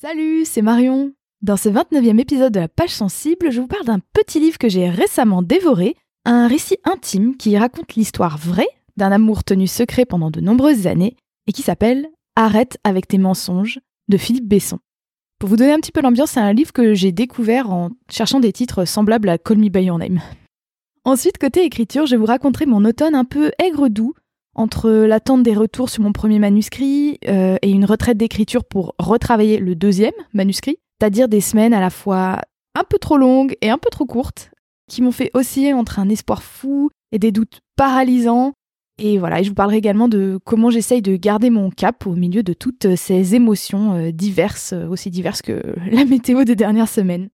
Salut, 0.00 0.44
c'est 0.44 0.62
Marion. 0.62 1.10
Dans 1.42 1.56
ce 1.56 1.68
29e 1.68 2.20
épisode 2.20 2.52
de 2.52 2.60
la 2.60 2.68
page 2.68 2.94
sensible, 2.94 3.50
je 3.50 3.60
vous 3.60 3.66
parle 3.66 3.84
d'un 3.84 3.98
petit 4.12 4.38
livre 4.38 4.56
que 4.56 4.68
j'ai 4.68 4.88
récemment 4.88 5.42
dévoré, 5.42 5.96
un 6.24 6.46
récit 6.46 6.76
intime 6.84 7.36
qui 7.36 7.58
raconte 7.58 7.96
l'histoire 7.96 8.38
vraie 8.38 8.68
d'un 8.96 9.10
amour 9.10 9.42
tenu 9.42 9.66
secret 9.66 10.04
pendant 10.04 10.30
de 10.30 10.40
nombreuses 10.40 10.86
années 10.86 11.16
et 11.48 11.52
qui 11.52 11.62
s'appelle 11.62 12.06
Arrête 12.36 12.78
avec 12.84 13.08
tes 13.08 13.18
mensonges 13.18 13.80
de 14.06 14.16
Philippe 14.16 14.46
Besson. 14.46 14.78
Pour 15.40 15.48
vous 15.48 15.56
donner 15.56 15.72
un 15.72 15.80
petit 15.80 15.90
peu 15.90 16.00
l'ambiance, 16.00 16.30
c'est 16.30 16.38
un 16.38 16.52
livre 16.52 16.72
que 16.72 16.94
j'ai 16.94 17.10
découvert 17.10 17.68
en 17.72 17.90
cherchant 18.08 18.38
des 18.38 18.52
titres 18.52 18.84
semblables 18.84 19.28
à 19.28 19.36
Call 19.36 19.58
Me 19.58 19.68
By 19.68 19.82
Your 19.82 19.98
Name. 19.98 20.20
Ensuite, 21.02 21.38
côté 21.38 21.64
écriture, 21.64 22.06
je 22.06 22.14
vous 22.14 22.26
raconterai 22.26 22.66
mon 22.66 22.84
automne 22.84 23.16
un 23.16 23.24
peu 23.24 23.50
aigre-doux 23.58 24.14
entre 24.58 24.90
l'attente 24.90 25.44
des 25.44 25.54
retours 25.54 25.88
sur 25.88 26.02
mon 26.02 26.12
premier 26.12 26.40
manuscrit 26.40 27.18
euh, 27.28 27.56
et 27.62 27.70
une 27.70 27.84
retraite 27.84 28.18
d'écriture 28.18 28.64
pour 28.64 28.94
retravailler 28.98 29.58
le 29.58 29.76
deuxième 29.76 30.12
manuscrit, 30.34 30.78
c'est-à-dire 31.00 31.28
des 31.28 31.40
semaines 31.40 31.72
à 31.72 31.80
la 31.80 31.90
fois 31.90 32.40
un 32.74 32.82
peu 32.82 32.98
trop 32.98 33.16
longues 33.16 33.56
et 33.62 33.70
un 33.70 33.78
peu 33.78 33.88
trop 33.88 34.04
courtes, 34.04 34.50
qui 34.90 35.00
m'ont 35.00 35.12
fait 35.12 35.30
osciller 35.32 35.74
entre 35.74 36.00
un 36.00 36.08
espoir 36.08 36.42
fou 36.42 36.90
et 37.12 37.20
des 37.20 37.30
doutes 37.30 37.60
paralysants. 37.76 38.52
Et 39.00 39.18
voilà, 39.18 39.44
je 39.44 39.48
vous 39.48 39.54
parlerai 39.54 39.76
également 39.76 40.08
de 40.08 40.40
comment 40.44 40.70
j'essaye 40.70 41.02
de 41.02 41.14
garder 41.14 41.50
mon 41.50 41.70
cap 41.70 42.04
au 42.04 42.16
milieu 42.16 42.42
de 42.42 42.52
toutes 42.52 42.96
ces 42.96 43.36
émotions 43.36 43.94
euh, 43.94 44.10
diverses, 44.10 44.74
aussi 44.90 45.10
diverses 45.10 45.40
que 45.40 45.62
la 45.92 46.04
météo 46.04 46.42
des 46.42 46.56
dernières 46.56 46.88
semaines. 46.88 47.28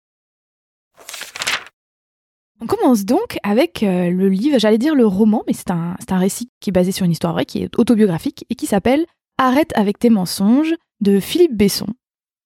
On 2.65 2.67
commence 2.67 3.05
donc 3.05 3.37
avec 3.43 3.83
euh, 3.83 4.09
le 4.09 4.31
livre, 4.31 4.59
j'allais 4.59 4.79
dire 4.79 4.95
le 4.95 5.07
roman, 5.07 5.43
mais 5.47 5.53
c'est 5.53 5.71
un, 5.71 5.97
récit 6.09 6.49
qui 6.61 6.71
est 6.71 6.73
basé 6.73 6.93
sur 6.93 7.05
une 7.05 7.13
histoire 7.13 7.35
vraie, 7.35 7.45
qui 7.45 7.63
est 7.63 7.79
autobiographique 7.79 8.47
et 8.49 8.55
qui 8.55 8.65
s'appelle 8.65 9.05
Arrête 9.37 9.71
avec 9.75 9.99
tes 9.99 10.09
mensonges 10.09 10.75
de 11.03 11.21
Philippe 11.21 11.55
Besson. 11.55 11.89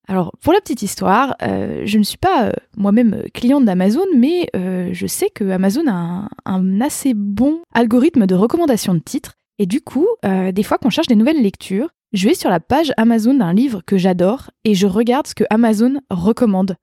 Alors, 0.08 0.32
pour 0.42 0.52
la 0.52 0.60
petite 0.60 0.82
histoire, 0.82 1.36
euh, 1.42 1.82
je 1.84 1.98
ne 1.98 2.02
suis 2.02 2.18
pas 2.18 2.46
euh, 2.46 2.52
moi-même 2.76 3.22
cliente 3.32 3.64
d'Amazon, 3.64 4.06
mais 4.12 4.50
je 4.54 5.06
sais 5.06 5.30
que 5.30 5.48
Amazon 5.50 5.86
a 5.86 5.92
un, 5.92 6.28
un, 6.46 6.80
assez 6.80 7.14
bon 7.14 7.60
algorithme 7.72 8.26
de 8.26 8.34
recommandation 8.34 8.94
de 8.94 8.98
titres. 8.98 9.34
Et 9.60 9.66
du 9.66 9.80
coup, 9.80 10.08
des 10.24 10.62
fois 10.64 10.78
qu'on 10.78 10.90
cherche 10.90 11.06
des 11.06 11.14
nouvelles 11.14 11.42
lectures, 11.42 11.90
je 12.12 12.28
vais 12.28 12.34
sur 12.34 12.50
la 12.50 12.58
page 12.58 12.92
Amazon 12.96 13.34
d'un 13.34 13.52
livre 13.52 13.82
que 13.86 13.98
j'adore 13.98 14.50
et 14.64 14.74
je 14.74 14.88
regarde 14.88 15.28
ce 15.28 15.36
que 15.36 15.44
Amazon 15.50 16.00
recommande. 16.10 16.74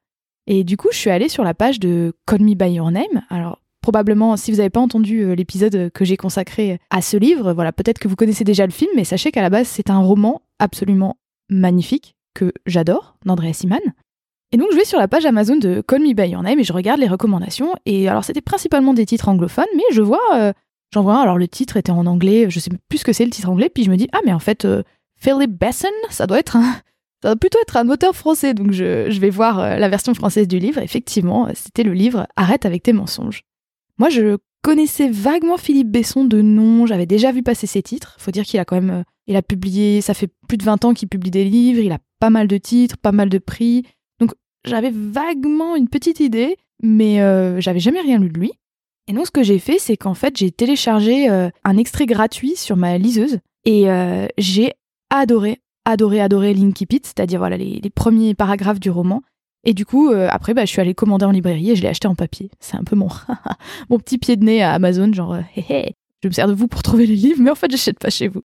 Et 0.48 0.64
du 0.64 0.78
coup, 0.78 0.90
je 0.92 0.98
suis 0.98 1.10
allée 1.10 1.30
sur 1.30 1.44
la 1.44 1.54
page 1.54 1.80
de 1.80 2.14
Call 2.28 2.42
Me 2.42 2.54
By 2.54 2.74
Your 2.74 2.92
Name. 2.92 3.24
Alors, 3.30 3.62
probablement, 3.82 4.38
si 4.38 4.52
vous 4.52 4.58
n'avez 4.58 4.70
pas 4.70 4.80
entendu 4.80 5.22
euh, 5.22 5.36
l'épisode 5.36 5.92
que 5.92 6.06
j'ai 6.06 6.18
consacré 6.18 6.80
à 6.90 7.02
ce 7.02 7.18
livre, 7.18 7.54
voilà, 7.54 7.72
peut-être 7.72 8.00
que 8.00 8.08
vous 8.08 8.16
connaissez 8.16 8.44
déjà 8.44 8.66
le 8.66 8.72
film, 8.72 8.92
mais 8.96 9.04
sachez 9.04 9.32
qu'à 9.32 9.42
la 9.42 9.50
base, 9.50 9.68
c'est 9.68 9.90
un 9.90 10.00
roman 10.00 10.42
absolument 10.60 11.18
magnifique 11.50 12.16
que 12.34 12.52
j'adore, 12.66 13.16
d'Andrea 13.26 13.54
Siman. 13.54 13.80
Et 14.52 14.58
donc, 14.58 14.70
je 14.72 14.78
vais 14.78 14.86
sur 14.86 15.00
la 15.00 15.08
page 15.08 15.26
Amazon 15.26 15.58
de 15.58 15.82
Call 15.82 16.02
Me 16.02 16.14
By 16.14 16.30
Your 16.30 16.44
Name 16.44 16.60
et 16.60 16.64
je 16.64 16.74
regarde 16.74 17.00
les 17.00 17.08
recommandations. 17.08 17.74
Et 17.86 18.08
alors, 18.08 18.24
c'était 18.24 18.42
principalement 18.42 18.94
des 18.94 19.06
titres 19.06 19.30
anglophones, 19.30 19.66
mais 19.76 19.84
je 19.92 20.02
vois, 20.02 20.36
euh, 20.36 20.54
j'en 20.94 21.02
vois 21.04 21.18
un. 21.18 21.22
Alors, 21.22 21.38
le 21.38 21.48
titre 21.48 21.78
était 21.78 21.92
en 21.92 22.06
anglais, 22.06 22.48
je 22.50 22.60
sais 22.60 22.70
plus 22.88 23.00
ce 23.00 23.06
que 23.06 23.14
c'est 23.14 23.26
le 23.26 23.32
titre 23.32 23.50
anglais, 23.50 23.70
puis 23.70 23.84
je 23.84 23.92
me 23.92 23.98
dis, 23.98 24.08
ah, 24.14 24.20
mais 24.26 24.34
en 24.34 24.40
fait, 24.40 24.66
euh, 24.66 24.84
Philip 25.18 25.52
Besson, 25.52 25.88
ça 26.10 26.28
doit 26.28 26.40
être 26.40 26.56
un, 26.56 26.76
ça 27.26 27.32
va 27.32 27.36
plutôt 27.38 27.58
être 27.60 27.76
un 27.78 27.90
auteur 27.90 28.16
français, 28.16 28.54
donc 28.54 28.72
je, 28.72 29.20
vais 29.20 29.32
voir 29.32 29.58
euh, 29.58 29.78
la 29.78 29.90
version 29.90 30.14
française 30.14 30.48
du 30.48 30.60
livre. 30.60 30.80
Effectivement, 30.80 31.50
c'était 31.56 31.82
le 31.82 31.94
livre 31.94 32.28
Arrête 32.36 32.68
avec 32.68 32.84
tes 32.84 32.94
mensonges. 32.94 33.42
Moi, 33.98 34.10
je 34.10 34.38
connaissais 34.62 35.10
vaguement 35.10 35.58
Philippe 35.58 35.90
Besson 35.90 36.26
de 36.26 36.44
nom, 36.44 36.86
j'avais 36.86 37.08
déjà 37.08 37.32
vu 37.32 37.42
passer 37.42 37.66
ses 37.66 37.82
titres. 37.82 38.16
Faut 38.20 38.30
dire 38.30 38.44
qu'il 38.44 38.60
a 38.60 38.66
quand 38.66 38.76
même, 38.76 38.92
euh, 38.92 39.04
il 39.26 39.36
a 39.36 39.42
publié, 39.42 40.02
ça 40.02 40.14
fait 40.14 40.30
plus 40.48 40.58
de 40.58 40.64
20 40.64 40.86
ans 40.86 40.94
qu'il 40.94 41.08
publie 41.08 41.32
des 41.32 41.46
livres, 41.46 41.82
il 41.82 41.92
a 41.94 41.98
pas 42.20 42.30
mal 42.30 42.48
de 42.48 42.58
titres, 42.60 42.96
pas 42.96 43.12
mal 43.12 43.30
de 43.30 43.40
prix. 43.40 43.82
Donc 44.20 44.30
j'avais 44.64 44.92
vaguement 44.92 45.76
une 45.76 45.90
petite 45.90 46.20
idée, 46.20 46.58
mais 46.84 47.22
euh, 47.22 47.60
j'avais 47.60 47.80
jamais 47.80 48.02
rien 48.02 48.20
lu 48.20 48.30
de 48.30 48.38
lui. 48.38 48.52
Et 49.08 49.14
donc 49.14 49.26
ce 49.26 49.32
que 49.32 49.42
j'ai 49.42 49.58
fait, 49.58 49.80
c'est 49.80 49.98
qu'en 49.98 50.14
fait 50.14 50.38
j'ai 50.38 50.52
téléchargé 50.52 51.28
un 51.28 51.78
extrait 51.78 52.06
gratuit 52.06 52.56
sur 52.56 52.76
ma 52.76 53.00
liseuse 53.00 53.40
et 53.66 53.86
j'ai 54.40 54.74
adoré, 55.12 55.60
adoré, 55.86 56.20
adoré 56.20 56.54
Linky 56.54 56.88
c'est-à-dire 57.04 57.40
voilà, 57.40 57.58
les, 57.58 57.90
premiers 57.94 58.34
paragraphes 58.34 58.80
du 58.80 58.90
roman. 58.90 59.22
Et 59.64 59.74
du 59.74 59.86
coup, 59.86 60.12
euh, 60.12 60.28
après, 60.30 60.54
bah, 60.54 60.66
je 60.66 60.70
suis 60.70 60.82
allée 60.82 60.94
commander 60.94 61.26
en 61.26 61.32
librairie 61.32 61.72
et 61.72 61.76
je 61.76 61.82
l'ai 61.82 61.88
acheté 61.88 62.08
en 62.08 62.16
papier. 62.16 62.52
C'est 62.60 62.78
un 62.78 62.84
peu 62.84 62.96
mon, 62.96 63.10
mon 63.90 63.98
petit 63.98 64.18
pied 64.18 64.36
de 64.36 64.44
nez 64.44 64.62
à 64.62 64.74
Amazon, 64.74 65.12
genre, 65.12 65.34
euh, 65.34 65.42
hé 65.56 65.66
hé, 65.70 65.96
je 66.22 66.28
me 66.28 66.34
sers 66.34 66.48
de 66.48 66.54
vous 66.54 66.68
pour 66.68 66.84
trouver 66.84 67.08
les 67.08 67.16
livres, 67.16 67.42
mais 67.42 67.50
en 67.50 67.56
fait, 67.56 67.72
j'achète 67.72 67.98
pas 67.98 68.12
chez 68.12 68.28
vous. 68.28 68.42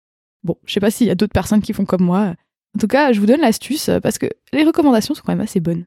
Bon, 0.44 0.58
je 0.66 0.74
sais 0.74 0.80
pas 0.80 0.92
s'il 0.92 1.08
y 1.08 1.12
a 1.12 1.16
d'autres 1.16 1.34
personnes 1.34 1.62
qui 1.62 1.72
font 1.72 1.86
comme 1.86 2.04
moi. 2.04 2.34
En 2.76 2.80
tout 2.80 2.88
cas, 2.88 3.14
je 3.14 3.20
vous 3.22 3.26
donne 3.26 3.42
l'astuce 3.42 3.88
euh, 3.88 4.00
parce 4.00 4.18
que 4.18 4.28
les 4.52 4.64
recommandations 4.64 5.16
sont 5.16 5.24
quand 5.26 5.32
même 5.32 5.42
assez 5.42 5.62
bonnes. 5.62 5.86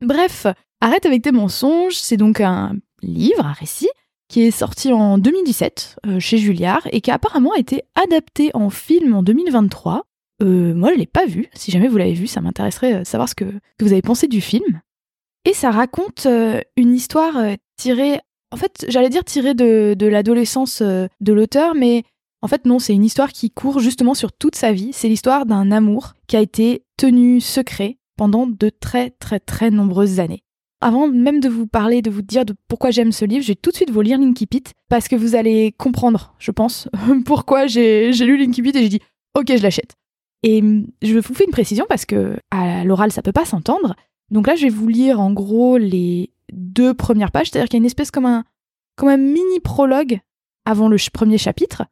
Bref, 0.00 0.46
Arrête 0.80 1.04
avec 1.04 1.22
tes 1.22 1.32
mensonges, 1.32 1.96
c'est 1.96 2.16
donc 2.16 2.40
un 2.40 2.74
livre, 3.02 3.44
un 3.44 3.52
récit, 3.52 3.90
qui 4.28 4.42
est 4.42 4.50
sorti 4.50 4.92
en 4.92 5.18
2017 5.18 5.98
chez 6.20 6.38
Julliard 6.38 6.86
et 6.90 7.02
qui 7.02 7.10
a 7.10 7.14
apparemment 7.14 7.54
été 7.54 7.82
adapté 8.02 8.50
en 8.54 8.70
film 8.70 9.14
en 9.14 9.22
2023 9.22 10.06
euh, 10.42 10.74
moi, 10.74 10.92
je 10.92 10.98
l'ai 10.98 11.06
pas 11.06 11.26
vu. 11.26 11.48
Si 11.54 11.70
jamais 11.70 11.88
vous 11.88 11.96
l'avez 11.96 12.14
vu, 12.14 12.26
ça 12.26 12.40
m'intéresserait 12.40 13.00
de 13.00 13.04
savoir 13.04 13.28
ce 13.28 13.34
que, 13.34 13.44
vous 13.80 13.92
avez 13.92 14.02
pensé 14.02 14.26
du 14.26 14.40
film. 14.40 14.80
Et 15.44 15.54
ça 15.54 15.70
raconte 15.70 16.26
euh, 16.26 16.60
une 16.76 16.94
histoire 16.94 17.36
euh, 17.36 17.54
tirée, 17.76 18.20
en 18.52 18.56
fait, 18.56 18.84
j'allais 18.88 19.08
dire 19.08 19.24
tirée 19.24 19.54
de, 19.54 19.96
l'adolescence 20.06 20.82
de 20.82 21.32
l'auteur, 21.32 21.74
mais 21.74 22.04
en 22.42 22.48
fait, 22.48 22.64
non, 22.64 22.78
c'est 22.78 22.94
une 22.94 23.04
histoire 23.04 23.32
qui 23.32 23.50
court 23.50 23.80
justement 23.80 24.14
sur 24.14 24.32
toute 24.32 24.56
sa 24.56 24.72
vie. 24.72 24.90
C'est 24.92 25.08
l'histoire 25.08 25.46
d'un 25.46 25.70
amour 25.70 26.14
qui 26.26 26.36
a 26.36 26.40
été 26.40 26.84
tenu 26.96 27.40
secret 27.40 27.98
pendant 28.16 28.46
de 28.46 28.70
très, 28.70 29.10
très, 29.10 29.40
très 29.40 29.70
nombreuses 29.70 30.20
années. 30.20 30.42
Avant 30.82 31.08
même 31.08 31.40
de 31.40 31.48
vous 31.50 31.66
parler, 31.66 32.00
de 32.00 32.10
vous 32.10 32.22
dire 32.22 32.46
de 32.46 32.54
pourquoi 32.66 32.90
j'aime 32.90 33.12
ce 33.12 33.26
livre, 33.26 33.42
je 33.42 33.48
vais 33.48 33.54
tout 33.54 33.70
de 33.70 33.76
suite 33.76 33.90
vous 33.90 34.00
lire 34.00 34.18
Linky 34.18 34.46
Pit 34.46 34.72
parce 34.88 35.08
que 35.08 35.16
vous 35.16 35.34
allez 35.34 35.72
comprendre, 35.72 36.34
je 36.38 36.50
pense, 36.50 36.88
pourquoi 37.26 37.66
j'ai 37.66 38.10
lu 38.12 38.38
Linky 38.38 38.62
Pit 38.62 38.74
et 38.76 38.82
j'ai 38.82 38.88
dit 38.88 39.00
ok, 39.34 39.56
je 39.56 39.62
l'achète. 39.62 39.99
Et 40.42 40.60
hum, 40.60 40.86
je 41.02 41.18
vous 41.18 41.34
fais 41.34 41.44
une 41.44 41.50
précision 41.50 41.86
parce 41.88 42.06
que 42.06 42.38
à 42.50 42.84
l'oral, 42.84 43.12
ça 43.12 43.22
peut 43.22 43.32
pas 43.32 43.44
s'entendre. 43.44 43.94
Donc 44.30 44.46
là, 44.46 44.54
je 44.54 44.62
vais 44.62 44.70
vous 44.70 44.88
lire 44.88 45.20
en 45.20 45.32
gros 45.32 45.76
les 45.76 46.30
deux 46.52 46.94
premières 46.94 47.30
pages, 47.30 47.50
c'est-à-dire 47.50 47.68
qu'il 47.68 47.76
y 47.76 47.80
a 47.80 47.82
une 47.82 47.86
espèce 47.86 48.10
comme 48.10 48.26
un, 48.26 48.44
comme 48.96 49.08
un 49.08 49.16
mini 49.16 49.60
prologue 49.62 50.20
avant 50.64 50.88
le 50.88 50.96
premier 51.12 51.38
chapitre. 51.38 51.84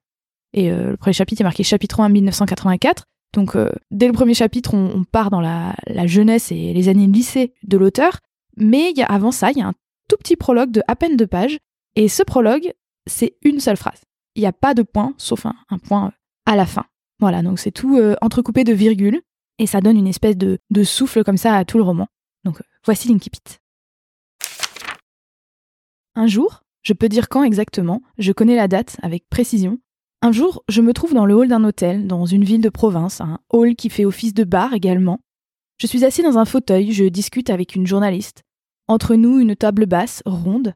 Et 0.55 0.71
euh, 0.71 0.93
le 0.93 0.97
premier 0.97 1.13
chapitre 1.13 1.43
est 1.43 1.45
marqué 1.45 1.63
chapitre 1.63 2.01
1 2.01 2.09
1984. 2.09 3.05
Donc 3.35 3.57
euh, 3.57 3.71
dès 3.91 4.07
le 4.07 4.13
premier 4.13 4.35
chapitre, 4.35 4.75
on, 4.75 5.05
part 5.05 5.31
dans 5.31 5.41
la, 5.41 5.75
la, 5.87 6.07
jeunesse 6.07 6.51
et 6.51 6.73
les 6.73 6.89
années 6.89 7.07
de 7.07 7.13
lycée 7.13 7.53
de 7.65 7.77
l'auteur. 7.77 8.21
Mais 8.57 8.93
avant 9.09 9.33
ça, 9.33 9.51
il 9.51 9.59
y 9.59 9.63
a 9.63 9.67
un 9.67 9.75
tout 10.09 10.17
petit 10.17 10.37
prologue 10.37 10.71
de 10.71 10.83
à 10.89 10.97
peine 10.97 11.17
deux 11.17 11.27
pages. 11.27 11.59
Et 11.97 12.09
ce 12.09 12.23
prologue, 12.23 12.73
c'est 13.07 13.37
une 13.43 13.61
seule 13.61 13.77
phrase. 13.77 14.01
Il 14.35 14.41
n'y 14.41 14.47
a 14.47 14.53
pas 14.53 14.75
de 14.75 14.83
point, 14.83 15.15
sauf 15.19 15.47
un, 15.47 15.55
un 15.69 15.79
point 15.79 16.13
à 16.47 16.57
la 16.57 16.67
fin. 16.67 16.87
Voilà, 17.21 17.43
donc 17.43 17.59
c'est 17.59 17.73
tout 17.73 17.97
euh, 17.97 18.15
entrecoupé 18.21 18.65
de 18.65 18.73
virgules, 18.73 19.21
et 19.59 19.67
ça 19.67 19.81
donne 19.81 19.97
une 19.97 20.07
espèce 20.07 20.37
de, 20.37 20.59
souffle 20.85 21.25
comme 21.25 21.37
ça 21.37 21.57
à 21.57 21.65
tout 21.65 21.79
le 21.79 21.85
roman. 21.85 22.07
Donc 22.45 22.61
euh, 22.61 22.65
voici 22.85 23.09
l'Inkipit. 23.09 23.59
Un 26.15 26.27
jour, 26.27 26.63
je 26.83 26.93
peux 26.93 27.09
dire 27.09 27.29
quand 27.29 27.43
exactement, 27.43 28.03
je 28.19 28.33
connais 28.33 28.57
la 28.57 28.69
date 28.69 28.97
avec 29.03 29.29
précision. 29.29 29.79
Un 30.23 30.33
jour, 30.33 30.65
je 30.69 30.81
me 30.81 30.93
trouve 30.93 31.15
dans 31.15 31.27
le 31.27 31.35
hall 31.35 31.49
d'un 31.49 31.63
hôtel, 31.65 32.07
dans 32.07 32.27
une 32.27 32.45
ville 32.45 32.61
de 32.61 32.69
province, 32.69 33.21
un 33.21 33.39
hall 33.51 33.77
qui 33.77 33.89
fait 33.89 34.05
office 34.05 34.35
de 34.35 34.45
bar 34.45 34.75
également. 34.75 35.21
Je 35.81 35.87
suis 35.87 36.05
assis 36.05 36.23
dans 36.23 36.39
un 36.39 36.45
fauteuil, 36.45 36.93
je 36.93 37.05
discute 37.05 37.51
avec 37.51 37.77
une 37.77 37.87
journaliste. 37.87 38.43
Entre 38.89 39.15
nous, 39.15 39.39
une 39.39 39.55
table 39.55 39.87
basse, 39.87 40.23
ronde, 40.27 40.75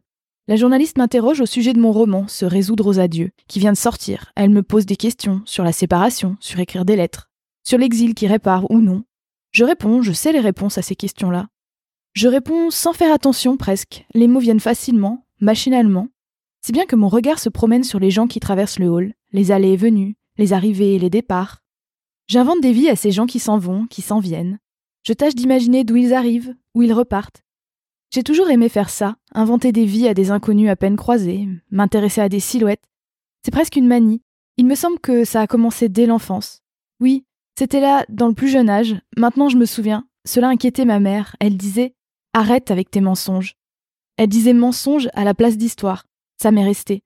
la 0.48 0.56
journaliste 0.56 0.98
m'interroge 0.98 1.40
au 1.40 1.46
sujet 1.46 1.72
de 1.72 1.80
mon 1.80 1.92
roman, 1.92 2.26
Se 2.26 2.44
résoudre 2.44 2.86
aux 2.86 2.98
adieux, 2.98 3.30
qui 3.46 3.60
vient 3.60 3.72
de 3.72 3.76
sortir. 3.76 4.32
Elle 4.34 4.50
me 4.50 4.62
pose 4.62 4.86
des 4.86 4.96
questions 4.96 5.40
sur 5.44 5.62
la 5.62 5.72
séparation, 5.72 6.36
sur 6.40 6.58
écrire 6.58 6.84
des 6.84 6.96
lettres, 6.96 7.30
sur 7.62 7.78
l'exil 7.78 8.14
qui 8.14 8.26
répare 8.26 8.68
ou 8.70 8.80
non. 8.80 9.04
Je 9.52 9.64
réponds, 9.64 10.02
je 10.02 10.12
sais 10.12 10.32
les 10.32 10.40
réponses 10.40 10.78
à 10.78 10.82
ces 10.82 10.96
questions-là. 10.96 11.46
Je 12.14 12.28
réponds 12.28 12.70
sans 12.70 12.92
faire 12.92 13.12
attention 13.12 13.56
presque, 13.56 14.04
les 14.14 14.26
mots 14.26 14.40
viennent 14.40 14.60
facilement, 14.60 15.26
machinalement. 15.40 16.08
Si 16.64 16.72
bien 16.72 16.86
que 16.86 16.96
mon 16.96 17.08
regard 17.08 17.38
se 17.38 17.48
promène 17.48 17.84
sur 17.84 18.00
les 18.00 18.10
gens 18.10 18.26
qui 18.26 18.40
traversent 18.40 18.78
le 18.78 18.88
hall, 18.88 19.14
les 19.32 19.50
allées 19.52 19.72
et 19.72 19.76
venues, 19.76 20.16
les 20.38 20.52
arrivées 20.52 20.94
et 20.94 20.98
les 20.98 21.10
départs. 21.10 21.62
J'invente 22.26 22.60
des 22.60 22.72
vies 22.72 22.88
à 22.88 22.96
ces 22.96 23.12
gens 23.12 23.26
qui 23.26 23.38
s'en 23.38 23.58
vont, 23.58 23.86
qui 23.86 24.02
s'en 24.02 24.20
viennent. 24.20 24.58
Je 25.04 25.12
tâche 25.12 25.34
d'imaginer 25.34 25.84
d'où 25.84 25.96
ils 25.96 26.14
arrivent, 26.14 26.54
où 26.74 26.82
ils 26.82 26.92
repartent. 26.92 27.42
J'ai 28.12 28.22
toujours 28.22 28.50
aimé 28.50 28.68
faire 28.68 28.90
ça, 28.90 29.16
inventer 29.32 29.72
des 29.72 29.86
vies 29.86 30.06
à 30.06 30.12
des 30.12 30.30
inconnus 30.30 30.68
à 30.68 30.76
peine 30.76 30.96
croisés, 30.96 31.48
m'intéresser 31.70 32.20
à 32.20 32.28
des 32.28 32.40
silhouettes. 32.40 32.84
C'est 33.42 33.50
presque 33.50 33.76
une 33.76 33.86
manie. 33.86 34.20
Il 34.58 34.66
me 34.66 34.74
semble 34.74 34.98
que 34.98 35.24
ça 35.24 35.40
a 35.40 35.46
commencé 35.46 35.88
dès 35.88 36.04
l'enfance. 36.04 36.60
Oui, 37.00 37.24
c'était 37.58 37.80
là, 37.80 38.04
dans 38.10 38.28
le 38.28 38.34
plus 38.34 38.48
jeune 38.48 38.68
âge. 38.68 38.96
Maintenant, 39.16 39.48
je 39.48 39.56
me 39.56 39.64
souviens. 39.64 40.06
Cela 40.26 40.48
inquiétait 40.48 40.84
ma 40.84 41.00
mère. 41.00 41.36
Elle 41.40 41.56
disait 41.56 41.94
Arrête 42.34 42.70
avec 42.70 42.90
tes 42.90 43.00
mensonges. 43.00 43.56
Elle 44.18 44.28
disait 44.28 44.52
mensonge 44.52 45.08
à 45.14 45.24
la 45.24 45.32
place 45.32 45.56
d'histoire. 45.56 46.04
Ça 46.40 46.50
m'est 46.50 46.64
resté. 46.64 47.02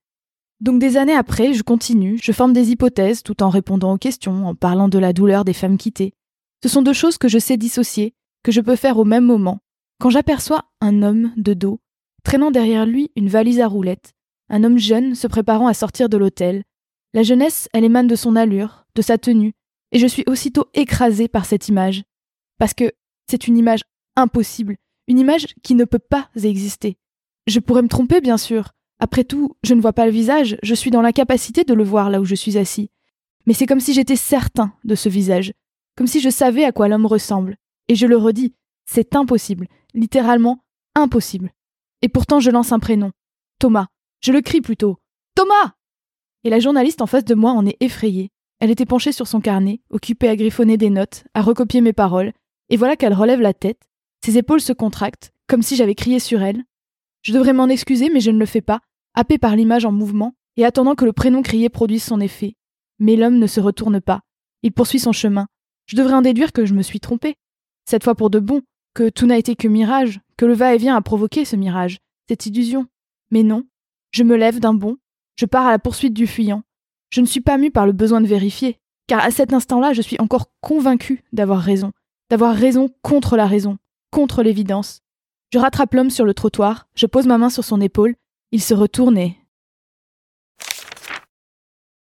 Donc 0.60 0.80
des 0.80 0.96
années 0.96 1.14
après, 1.14 1.52
je 1.54 1.62
continue, 1.62 2.18
je 2.20 2.32
forme 2.32 2.52
des 2.52 2.70
hypothèses 2.70 3.22
tout 3.22 3.44
en 3.44 3.48
répondant 3.48 3.92
aux 3.92 3.98
questions, 3.98 4.46
en 4.46 4.56
parlant 4.56 4.88
de 4.88 4.98
la 4.98 5.12
douleur 5.12 5.44
des 5.44 5.52
femmes 5.52 5.76
quittées. 5.76 6.14
Ce 6.64 6.68
sont 6.68 6.82
deux 6.82 6.94
choses 6.94 7.18
que 7.18 7.28
je 7.28 7.38
sais 7.38 7.56
dissocier, 7.56 8.14
que 8.42 8.50
je 8.50 8.60
peux 8.60 8.76
faire 8.76 8.98
au 8.98 9.04
même 9.04 9.24
moment. 9.24 9.60
Quand 9.98 10.10
j'aperçois 10.10 10.64
un 10.80 11.02
homme 11.02 11.32
de 11.36 11.54
dos, 11.54 11.80
traînant 12.22 12.50
derrière 12.50 12.84
lui 12.84 13.10
une 13.16 13.28
valise 13.28 13.60
à 13.60 13.66
roulettes, 13.66 14.12
un 14.50 14.62
homme 14.62 14.78
jeune 14.78 15.14
se 15.14 15.26
préparant 15.26 15.66
à 15.66 15.74
sortir 15.74 16.08
de 16.08 16.18
l'hôtel, 16.18 16.64
la 17.14 17.22
jeunesse, 17.22 17.68
elle 17.72 17.84
émane 17.84 18.06
de 18.06 18.14
son 18.14 18.36
allure, 18.36 18.86
de 18.94 19.00
sa 19.00 19.16
tenue, 19.16 19.54
et 19.92 19.98
je 19.98 20.06
suis 20.06 20.24
aussitôt 20.26 20.66
écrasée 20.74 21.28
par 21.28 21.46
cette 21.46 21.68
image. 21.68 22.04
Parce 22.58 22.74
que 22.74 22.92
c'est 23.30 23.48
une 23.48 23.56
image 23.56 23.84
impossible, 24.16 24.76
une 25.08 25.18
image 25.18 25.46
qui 25.62 25.74
ne 25.74 25.84
peut 25.84 25.98
pas 25.98 26.28
exister. 26.42 26.98
Je 27.46 27.60
pourrais 27.60 27.82
me 27.82 27.88
tromper, 27.88 28.20
bien 28.20 28.36
sûr. 28.36 28.72
Après 28.98 29.24
tout, 29.24 29.56
je 29.62 29.74
ne 29.74 29.80
vois 29.80 29.92
pas 29.94 30.04
le 30.04 30.12
visage, 30.12 30.58
je 30.62 30.74
suis 30.74 30.90
dans 30.90 31.02
l'incapacité 31.02 31.64
de 31.64 31.74
le 31.74 31.84
voir 31.84 32.10
là 32.10 32.20
où 32.20 32.24
je 32.24 32.34
suis 32.34 32.58
assis. 32.58 32.90
Mais 33.46 33.54
c'est 33.54 33.66
comme 33.66 33.80
si 33.80 33.94
j'étais 33.94 34.16
certain 34.16 34.74
de 34.84 34.94
ce 34.94 35.08
visage, 35.08 35.52
comme 35.96 36.06
si 36.06 36.20
je 36.20 36.30
savais 36.30 36.64
à 36.64 36.72
quoi 36.72 36.88
l'homme 36.88 37.06
ressemble. 37.06 37.56
Et 37.88 37.94
je 37.94 38.06
le 38.06 38.16
redis, 38.16 38.52
c'est 38.84 39.14
impossible, 39.14 39.68
littéralement 39.96 40.64
impossible. 40.94 41.52
Et 42.02 42.08
pourtant 42.08 42.38
je 42.38 42.52
lance 42.52 42.70
un 42.70 42.78
prénom. 42.78 43.10
Thomas. 43.58 43.88
Je 44.20 44.32
le 44.32 44.40
crie 44.40 44.60
plutôt. 44.60 44.98
Thomas 45.34 45.74
Et 46.44 46.50
la 46.50 46.60
journaliste 46.60 47.02
en 47.02 47.06
face 47.06 47.24
de 47.24 47.34
moi 47.34 47.50
en 47.50 47.66
est 47.66 47.76
effrayée. 47.80 48.30
Elle 48.60 48.70
était 48.70 48.86
penchée 48.86 49.12
sur 49.12 49.26
son 49.26 49.40
carnet, 49.40 49.80
occupée 49.90 50.28
à 50.28 50.36
griffonner 50.36 50.76
des 50.76 50.90
notes, 50.90 51.24
à 51.34 51.42
recopier 51.42 51.80
mes 51.80 51.92
paroles, 51.92 52.32
et 52.68 52.76
voilà 52.76 52.96
qu'elle 52.96 53.12
relève 53.12 53.40
la 53.40 53.52
tête, 53.52 53.82
ses 54.24 54.38
épaules 54.38 54.60
se 54.60 54.72
contractent, 54.72 55.32
comme 55.46 55.62
si 55.62 55.76
j'avais 55.76 55.94
crié 55.94 56.18
sur 56.18 56.42
elle. 56.42 56.64
Je 57.22 57.32
devrais 57.32 57.52
m'en 57.52 57.68
excuser, 57.68 58.08
mais 58.08 58.20
je 58.20 58.30
ne 58.30 58.38
le 58.38 58.46
fais 58.46 58.60
pas, 58.60 58.80
happé 59.14 59.38
par 59.38 59.56
l'image 59.56 59.84
en 59.84 59.92
mouvement, 59.92 60.34
et 60.56 60.64
attendant 60.64 60.94
que 60.94 61.04
le 61.04 61.12
prénom 61.12 61.42
crié 61.42 61.68
produise 61.68 62.02
son 62.02 62.20
effet. 62.20 62.54
Mais 62.98 63.16
l'homme 63.16 63.38
ne 63.38 63.46
se 63.46 63.60
retourne 63.60 64.00
pas. 64.00 64.22
Il 64.62 64.72
poursuit 64.72 64.98
son 64.98 65.12
chemin. 65.12 65.46
Je 65.86 65.96
devrais 65.96 66.14
en 66.14 66.22
déduire 66.22 66.52
que 66.52 66.64
je 66.64 66.74
me 66.74 66.82
suis 66.82 66.98
trompée. 66.98 67.36
Cette 67.84 68.04
fois 68.04 68.14
pour 68.14 68.30
de 68.30 68.40
bon, 68.40 68.62
que 68.96 69.10
tout 69.10 69.26
n'a 69.26 69.36
été 69.36 69.56
que 69.56 69.68
mirage, 69.68 70.20
que 70.38 70.46
le 70.46 70.54
va-et-vient 70.54 70.96
a 70.96 71.02
provoqué 71.02 71.44
ce 71.44 71.54
mirage, 71.54 71.98
cette 72.28 72.46
illusion. 72.46 72.86
Mais 73.30 73.42
non. 73.42 73.64
Je 74.10 74.22
me 74.22 74.36
lève 74.36 74.58
d'un 74.58 74.72
bond, 74.72 74.96
je 75.38 75.44
pars 75.44 75.66
à 75.66 75.70
la 75.70 75.78
poursuite 75.78 76.14
du 76.14 76.26
fuyant, 76.26 76.62
je 77.10 77.20
ne 77.20 77.26
suis 77.26 77.42
pas 77.42 77.58
mue 77.58 77.70
par 77.70 77.84
le 77.84 77.92
besoin 77.92 78.22
de 78.22 78.26
vérifier, 78.26 78.78
car 79.06 79.20
à 79.20 79.30
cet 79.30 79.52
instant-là, 79.52 79.92
je 79.92 80.00
suis 80.00 80.18
encore 80.18 80.50
convaincue 80.62 81.24
d'avoir 81.32 81.60
raison, 81.60 81.92
d'avoir 82.30 82.54
raison 82.54 82.88
contre 83.02 83.36
la 83.36 83.46
raison, 83.46 83.76
contre 84.10 84.42
l'évidence. 84.42 85.02
Je 85.52 85.58
rattrape 85.58 85.92
l'homme 85.92 86.10
sur 86.10 86.24
le 86.24 86.32
trottoir, 86.32 86.88
je 86.94 87.04
pose 87.04 87.26
ma 87.26 87.36
main 87.36 87.50
sur 87.50 87.64
son 87.64 87.82
épaule, 87.82 88.14
il 88.50 88.62
se 88.62 88.72
retourne 88.72 89.18
et. 89.18 89.36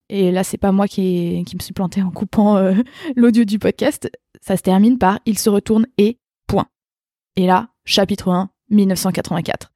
Et 0.09 0.31
là, 0.31 0.43
c'est 0.43 0.57
pas 0.57 0.71
moi 0.71 0.87
qui, 0.87 1.43
me 1.53 1.59
suis 1.59 1.73
planté 1.73 2.03
en 2.03 2.11
coupant 2.11 2.57
euh, 2.57 2.75
l'audio 3.15 3.45
du 3.45 3.57
podcast. 3.57 4.11
Ça 4.41 4.55
se 4.57 4.61
termine 4.61 4.99
par 4.99 5.19
il 5.25 5.39
se 5.39 5.49
retourne 5.49 5.87
et 5.97 6.19
point. 6.45 6.67
Et 7.35 7.47
là, 7.47 7.69
chapitre 7.85 8.29
1, 8.29 8.49
1984. 8.69 9.71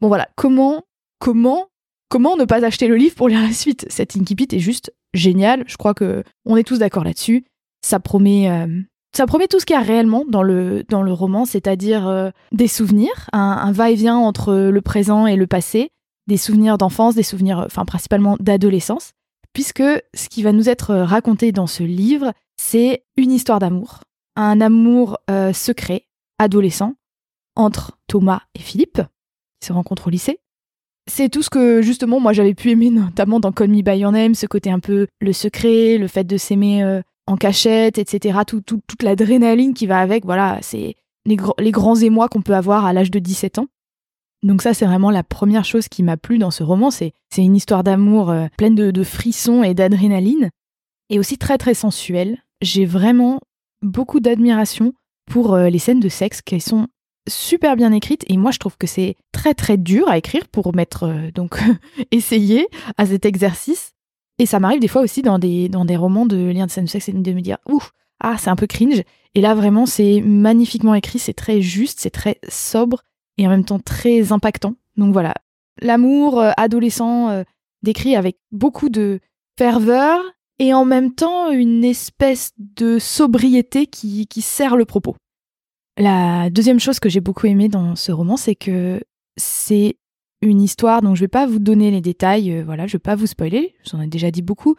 Bon 0.00 0.08
voilà, 0.08 0.28
comment, 0.36 0.82
comment 1.18 1.68
Comment 2.12 2.36
ne 2.36 2.44
pas 2.44 2.62
acheter 2.62 2.88
le 2.88 2.96
livre 2.96 3.14
pour 3.14 3.30
lire 3.30 3.40
la 3.40 3.54
suite? 3.54 3.86
Cette 3.88 4.18
incipit 4.18 4.46
est 4.52 4.58
juste 4.58 4.92
génial. 5.14 5.64
Je 5.66 5.78
crois 5.78 5.94
que 5.94 6.24
on 6.44 6.58
est 6.58 6.62
tous 6.62 6.78
d'accord 6.78 7.04
là-dessus. 7.04 7.46
Ça 7.80 8.00
promet, 8.00 8.50
euh, 8.50 8.82
ça 9.16 9.24
promet 9.24 9.48
tout 9.48 9.58
ce 9.58 9.64
qu'il 9.64 9.72
y 9.72 9.78
a 9.78 9.82
réellement 9.82 10.26
dans 10.28 10.42
le 10.42 10.84
dans 10.90 11.00
le 11.00 11.14
roman, 11.14 11.46
c'est-à-dire 11.46 12.06
euh, 12.06 12.28
des 12.52 12.68
souvenirs, 12.68 13.30
un, 13.32 13.72
va-et-vient 13.72 14.18
entre 14.18 14.52
le 14.52 14.80
présent 14.82 15.26
et 15.26 15.36
le 15.36 15.46
passé, 15.46 15.88
des 16.26 16.36
souvenirs 16.36 16.76
d'enfance, 16.76 17.14
des 17.14 17.22
souvenirs, 17.22 17.62
enfin 17.64 17.86
principalement 17.86 18.36
d'adolescence, 18.40 19.12
puisque 19.54 19.82
ce 20.12 20.28
qui 20.28 20.42
va 20.42 20.52
nous 20.52 20.68
être 20.68 20.94
raconté 20.94 21.50
dans 21.50 21.66
ce 21.66 21.82
livre, 21.82 22.34
c'est 22.58 23.04
une 23.16 23.32
histoire 23.32 23.58
d'amour, 23.58 24.00
un 24.36 24.60
amour 24.60 25.16
euh, 25.30 25.54
secret, 25.54 26.04
adolescent, 26.38 26.92
entre 27.56 27.98
Thomas 28.06 28.42
et 28.54 28.60
Philippe, 28.60 29.02
qui 29.60 29.68
se 29.68 29.72
rencontrent 29.72 30.08
au 30.08 30.10
lycée 30.10 30.40
c'est 31.08 31.28
tout 31.28 31.42
ce 31.42 31.50
que 31.50 31.82
justement 31.82 32.20
moi 32.20 32.32
j'avais 32.32 32.54
pu 32.54 32.70
aimer 32.70 32.90
notamment 32.90 33.40
dans 33.40 33.52
Call 33.52 33.70
Me 33.70 33.82
By 33.82 33.98
Your 33.98 34.12
Name, 34.12 34.34
ce 34.34 34.46
côté 34.46 34.70
un 34.70 34.80
peu 34.80 35.06
le 35.20 35.32
secret, 35.32 35.98
le 35.98 36.08
fait 36.08 36.24
de 36.24 36.36
s'aimer 36.36 36.82
euh, 36.82 37.00
en 37.26 37.36
cachette, 37.36 37.98
etc. 37.98 38.40
toute 38.46 39.02
l'adrénaline 39.02 39.74
qui 39.74 39.86
va 39.86 40.00
avec, 40.00 40.24
voilà, 40.24 40.58
c'est 40.60 40.96
les, 41.24 41.36
grands 41.36 41.96
émois 41.96 42.28
qu'on 42.28 42.42
peut 42.42 42.54
avoir 42.54 42.84
à 42.84 42.92
l'âge 42.92 43.10
de 43.10 43.20
17 43.20 43.58
ans. 43.58 43.68
Donc 44.42 44.60
ça 44.60 44.74
c'est 44.74 44.86
vraiment 44.86 45.10
la 45.10 45.22
première 45.22 45.64
chose 45.64 45.88
qui 45.88 46.02
m'a 46.02 46.16
plu 46.16 46.38
dans 46.38 46.50
ce 46.50 46.64
roman, 46.64 46.90
c'est 46.90 47.12
une 47.36 47.54
histoire 47.54 47.84
d'amour 47.84 48.30
euh, 48.30 48.46
pleine 48.56 48.74
de, 48.74 49.04
frissons 49.04 49.62
et 49.62 49.74
d'adrénaline, 49.74 50.50
et 51.10 51.18
aussi 51.18 51.38
très 51.38 51.58
très 51.58 51.74
sensuelle. 51.74 52.38
J'ai 52.60 52.84
vraiment 52.84 53.40
beaucoup 53.82 54.20
d'admiration 54.20 54.94
pour 55.30 55.54
euh, 55.54 55.68
les 55.68 55.78
scènes 55.78 56.00
de 56.00 56.08
sexe 56.08 56.42
qui 56.42 56.60
sont 56.60 56.88
super 57.28 57.76
bien 57.76 57.92
écrite 57.92 58.24
et 58.28 58.36
moi 58.36 58.50
je 58.50 58.58
trouve 58.58 58.76
que 58.76 58.86
c'est 58.86 59.16
très 59.32 59.54
très 59.54 59.76
dur 59.76 60.08
à 60.08 60.18
écrire 60.18 60.48
pour 60.48 60.74
mettre 60.74 61.04
euh, 61.04 61.30
donc 61.32 61.60
essayer 62.10 62.68
à 62.96 63.06
cet 63.06 63.24
exercice. 63.24 63.92
Et 64.38 64.46
ça 64.46 64.58
m'arrive 64.60 64.80
des 64.80 64.88
fois 64.88 65.02
aussi 65.02 65.22
dans 65.22 65.38
des 65.38 65.68
dans 65.68 65.84
des 65.84 65.96
romans 65.96 66.26
de 66.26 66.36
lien 66.36 66.66
de 66.66 66.70
scène 66.70 66.86
de 67.22 67.32
me 67.32 67.40
dire 67.40 67.58
ouf 67.68 67.92
ah 68.20 68.36
c'est 68.38 68.50
un 68.50 68.56
peu 68.56 68.66
cringe. 68.66 69.02
Et 69.34 69.40
là 69.40 69.54
vraiment 69.54 69.86
c'est 69.86 70.20
magnifiquement 70.20 70.94
écrit 70.94 71.18
c'est 71.18 71.32
très 71.32 71.60
juste 71.60 72.00
c'est 72.00 72.10
très 72.10 72.38
sobre 72.48 73.02
et 73.38 73.46
en 73.46 73.50
même 73.50 73.64
temps 73.64 73.78
très 73.78 74.32
impactant. 74.32 74.74
Donc 74.96 75.12
voilà. 75.12 75.34
L'amour 75.80 76.40
euh, 76.40 76.50
adolescent 76.56 77.30
euh, 77.30 77.44
décrit 77.82 78.16
avec 78.16 78.38
beaucoup 78.50 78.88
de 78.88 79.20
ferveur 79.58 80.20
et 80.58 80.74
en 80.74 80.84
même 80.84 81.14
temps 81.14 81.50
une 81.50 81.84
espèce 81.84 82.52
de 82.58 82.98
sobriété 82.98 83.86
qui 83.86 84.26
sert 84.42 84.76
le 84.76 84.84
propos 84.84 85.16
la 85.98 86.50
deuxième 86.50 86.80
chose 86.80 87.00
que 87.00 87.08
j'ai 87.08 87.20
beaucoup 87.20 87.46
aimé 87.46 87.68
dans 87.68 87.96
ce 87.96 88.12
roman, 88.12 88.36
c'est 88.36 88.54
que 88.54 89.02
c'est 89.36 89.96
une 90.40 90.60
histoire 90.60 91.02
dont 91.02 91.14
je 91.14 91.20
vais 91.20 91.28
pas 91.28 91.46
vous 91.46 91.58
donner 91.58 91.90
les 91.90 92.00
détails, 92.00 92.52
euh, 92.52 92.64
voilà, 92.64 92.86
je 92.86 92.94
vais 92.94 92.98
pas 92.98 93.14
vous 93.14 93.26
spoiler, 93.26 93.74
j'en 93.84 94.00
ai 94.00 94.08
déjà 94.08 94.30
dit 94.30 94.42
beaucoup, 94.42 94.76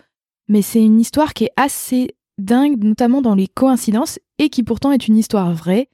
mais 0.47 0.61
c'est 0.61 0.83
une 0.83 0.99
histoire 0.99 1.33
qui 1.33 1.45
est 1.45 1.53
assez 1.55 2.15
dingue, 2.37 2.83
notamment 2.83 3.21
dans 3.21 3.35
les 3.35 3.47
coïncidences, 3.47 4.19
et 4.39 4.49
qui 4.49 4.63
pourtant 4.63 4.91
est 4.91 5.07
une 5.07 5.17
histoire 5.17 5.53
vraie. 5.53 5.89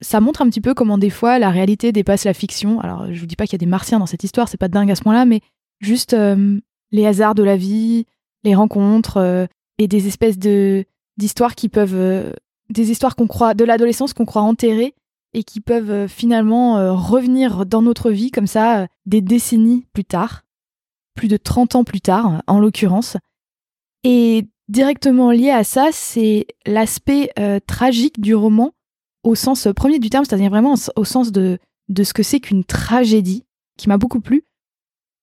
Ça 0.00 0.20
montre 0.20 0.42
un 0.42 0.48
petit 0.48 0.60
peu 0.60 0.74
comment 0.74 0.98
des 0.98 1.10
fois 1.10 1.38
la 1.38 1.50
réalité 1.50 1.90
dépasse 1.90 2.24
la 2.24 2.34
fiction. 2.34 2.80
Alors 2.80 3.12
je 3.12 3.18
vous 3.18 3.26
dis 3.26 3.34
pas 3.34 3.46
qu'il 3.46 3.54
y 3.54 3.56
a 3.56 3.64
des 3.64 3.66
martiens 3.66 3.98
dans 3.98 4.06
cette 4.06 4.24
histoire, 4.24 4.48
c'est 4.48 4.56
pas 4.56 4.68
dingue 4.68 4.90
à 4.90 4.94
ce 4.94 5.02
point-là, 5.02 5.24
mais 5.24 5.40
juste 5.80 6.12
euh, 6.12 6.60
les 6.92 7.06
hasards 7.06 7.34
de 7.34 7.42
la 7.42 7.56
vie, 7.56 8.06
les 8.44 8.54
rencontres 8.54 9.16
euh, 9.16 9.46
et 9.78 9.88
des 9.88 10.06
espèces 10.06 10.38
de 10.38 10.84
d'histoires 11.16 11.56
qui 11.56 11.68
peuvent 11.68 12.32
des 12.70 12.90
histoires 12.90 13.16
qu'on 13.16 13.26
croit 13.26 13.54
de 13.54 13.64
l'adolescence 13.64 14.12
qu'on 14.12 14.24
croit 14.24 14.42
enterrées 14.42 14.94
et 15.34 15.44
qui 15.44 15.60
peuvent 15.60 15.90
euh, 15.90 16.08
finalement 16.08 16.78
euh, 16.78 16.92
revenir 16.92 17.66
dans 17.66 17.82
notre 17.82 18.10
vie 18.10 18.30
comme 18.30 18.46
ça 18.46 18.80
euh, 18.80 18.86
des 19.06 19.20
décennies 19.20 19.86
plus 19.92 20.04
tard, 20.04 20.42
plus 21.14 21.28
de 21.28 21.36
30 21.36 21.76
ans 21.76 21.84
plus 21.84 22.00
tard 22.00 22.42
en 22.46 22.58
l'occurrence. 22.58 23.16
Et 24.04 24.46
directement 24.68 25.30
lié 25.30 25.50
à 25.50 25.64
ça, 25.64 25.88
c'est 25.92 26.46
l'aspect 26.66 27.30
tragique 27.66 28.20
du 28.20 28.34
roman 28.34 28.72
au 29.24 29.34
sens 29.34 29.66
premier 29.74 29.98
du 29.98 30.08
terme, 30.08 30.24
c'est-à-dire 30.24 30.50
vraiment 30.50 30.74
au 30.94 31.04
sens 31.04 31.32
de, 31.32 31.58
de 31.88 32.04
ce 32.04 32.14
que 32.14 32.22
c'est 32.22 32.38
qu'une 32.38 32.64
tragédie, 32.64 33.44
qui 33.76 33.88
m'a 33.88 33.98
beaucoup 33.98 34.20
plu. 34.20 34.44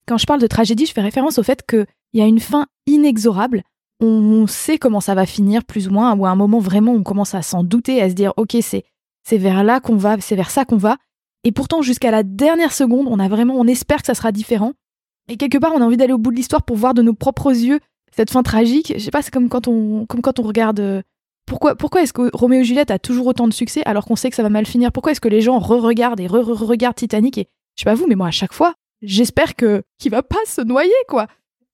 Quand 0.07 0.17
je 0.17 0.25
parle 0.25 0.41
de 0.41 0.47
tragédie, 0.47 0.85
je 0.85 0.91
fais 0.91 1.01
référence 1.01 1.39
au 1.39 1.43
fait 1.43 1.65
qu'il 1.65 1.87
y 2.13 2.21
a 2.21 2.25
une 2.25 2.41
fin 2.41 2.67
inexorable 2.85 3.63
on 4.01 4.47
sait 4.47 4.77
comment 4.77 5.01
ça 5.01 5.15
va 5.15 5.25
finir 5.25 5.63
plus 5.63 5.87
ou 5.87 5.91
moins, 5.91 6.15
ou 6.15 6.25
à 6.25 6.29
un 6.29 6.35
moment 6.35 6.59
vraiment 6.59 6.93
on 6.93 7.03
commence 7.03 7.33
à 7.33 7.41
s'en 7.41 7.63
douter, 7.63 8.01
à 8.01 8.09
se 8.09 8.15
dire 8.15 8.33
ok 8.37 8.57
c'est 8.61 8.83
c'est 9.23 9.37
vers 9.37 9.63
là 9.63 9.79
qu'on 9.79 9.95
va, 9.95 10.19
c'est 10.19 10.35
vers 10.35 10.51
ça 10.51 10.65
qu'on 10.65 10.77
va, 10.77 10.97
et 11.43 11.51
pourtant 11.51 11.81
jusqu'à 11.81 12.11
la 12.11 12.23
dernière 12.23 12.73
seconde 12.73 13.07
on 13.09 13.19
a 13.19 13.27
vraiment, 13.27 13.55
on 13.55 13.67
espère 13.67 14.01
que 14.01 14.07
ça 14.07 14.13
sera 14.13 14.31
différent, 14.31 14.73
et 15.29 15.37
quelque 15.37 15.57
part 15.57 15.73
on 15.73 15.81
a 15.81 15.85
envie 15.85 15.97
d'aller 15.97 16.13
au 16.13 16.17
bout 16.17 16.31
de 16.31 16.35
l'histoire 16.35 16.63
pour 16.63 16.75
voir 16.75 16.93
de 16.93 17.01
nos 17.01 17.13
propres 17.13 17.51
yeux 17.51 17.79
cette 18.15 18.31
fin 18.31 18.43
tragique. 18.43 18.93
Je 18.95 19.03
sais 19.03 19.11
pas, 19.11 19.21
c'est 19.21 19.31
comme 19.31 19.49
quand 19.49 19.67
on 19.67 20.05
comme 20.05 20.21
quand 20.21 20.39
on 20.39 20.43
regarde 20.43 20.79
euh, 20.79 21.01
pourquoi, 21.45 21.75
pourquoi 21.75 22.01
est-ce 22.01 22.13
que 22.13 22.29
Roméo 22.33 22.61
et 22.61 22.63
Juliette 22.63 22.91
a 22.91 22.99
toujours 22.99 23.27
autant 23.27 23.47
de 23.47 23.53
succès 23.53 23.81
alors 23.85 24.05
qu'on 24.05 24.15
sait 24.15 24.29
que 24.29 24.35
ça 24.35 24.43
va 24.43 24.49
mal 24.49 24.65
finir? 24.65 24.91
Pourquoi 24.91 25.11
est-ce 25.11 25.21
que 25.21 25.27
les 25.27 25.41
gens 25.41 25.59
re-regardent 25.59 26.19
et 26.19 26.27
re-regardent 26.27 26.95
Titanic? 26.95 27.37
Et 27.37 27.47
je 27.75 27.83
sais 27.83 27.89
pas 27.89 27.93
vous, 27.93 28.07
mais 28.07 28.15
moi 28.15 28.27
à 28.27 28.31
chaque 28.31 28.53
fois, 28.53 28.73
j'espère 29.01 29.55
que 29.55 29.83
qu'il 29.99 30.11
va 30.11 30.23
pas 30.23 30.43
se 30.45 30.61
noyer 30.61 30.91
quoi. 31.07 31.27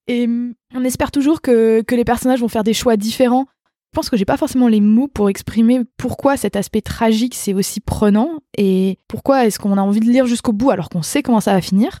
Et 0.08 0.28
on 0.74 0.84
espère 0.84 1.10
toujours 1.10 1.40
que, 1.40 1.82
que 1.82 1.94
les 1.94 2.04
personnages 2.04 2.40
vont 2.40 2.48
faire 2.48 2.64
des 2.64 2.74
choix 2.74 2.96
différents. 2.96 3.46
Je 3.92 3.98
pense 3.98 4.08
que 4.08 4.16
j'ai 4.16 4.24
pas 4.24 4.38
forcément 4.38 4.68
les 4.68 4.80
mots 4.80 5.06
pour 5.06 5.28
exprimer 5.28 5.82
pourquoi 5.98 6.38
cet 6.38 6.56
aspect 6.56 6.80
tragique 6.80 7.34
c'est 7.34 7.52
aussi 7.52 7.80
prenant 7.80 8.38
et 8.56 8.98
pourquoi 9.06 9.44
est-ce 9.44 9.58
qu'on 9.58 9.76
a 9.76 9.82
envie 9.82 10.00
de 10.00 10.06
lire 10.06 10.26
jusqu'au 10.26 10.52
bout 10.52 10.70
alors 10.70 10.88
qu'on 10.88 11.02
sait 11.02 11.22
comment 11.22 11.40
ça 11.40 11.52
va 11.52 11.60
finir. 11.60 12.00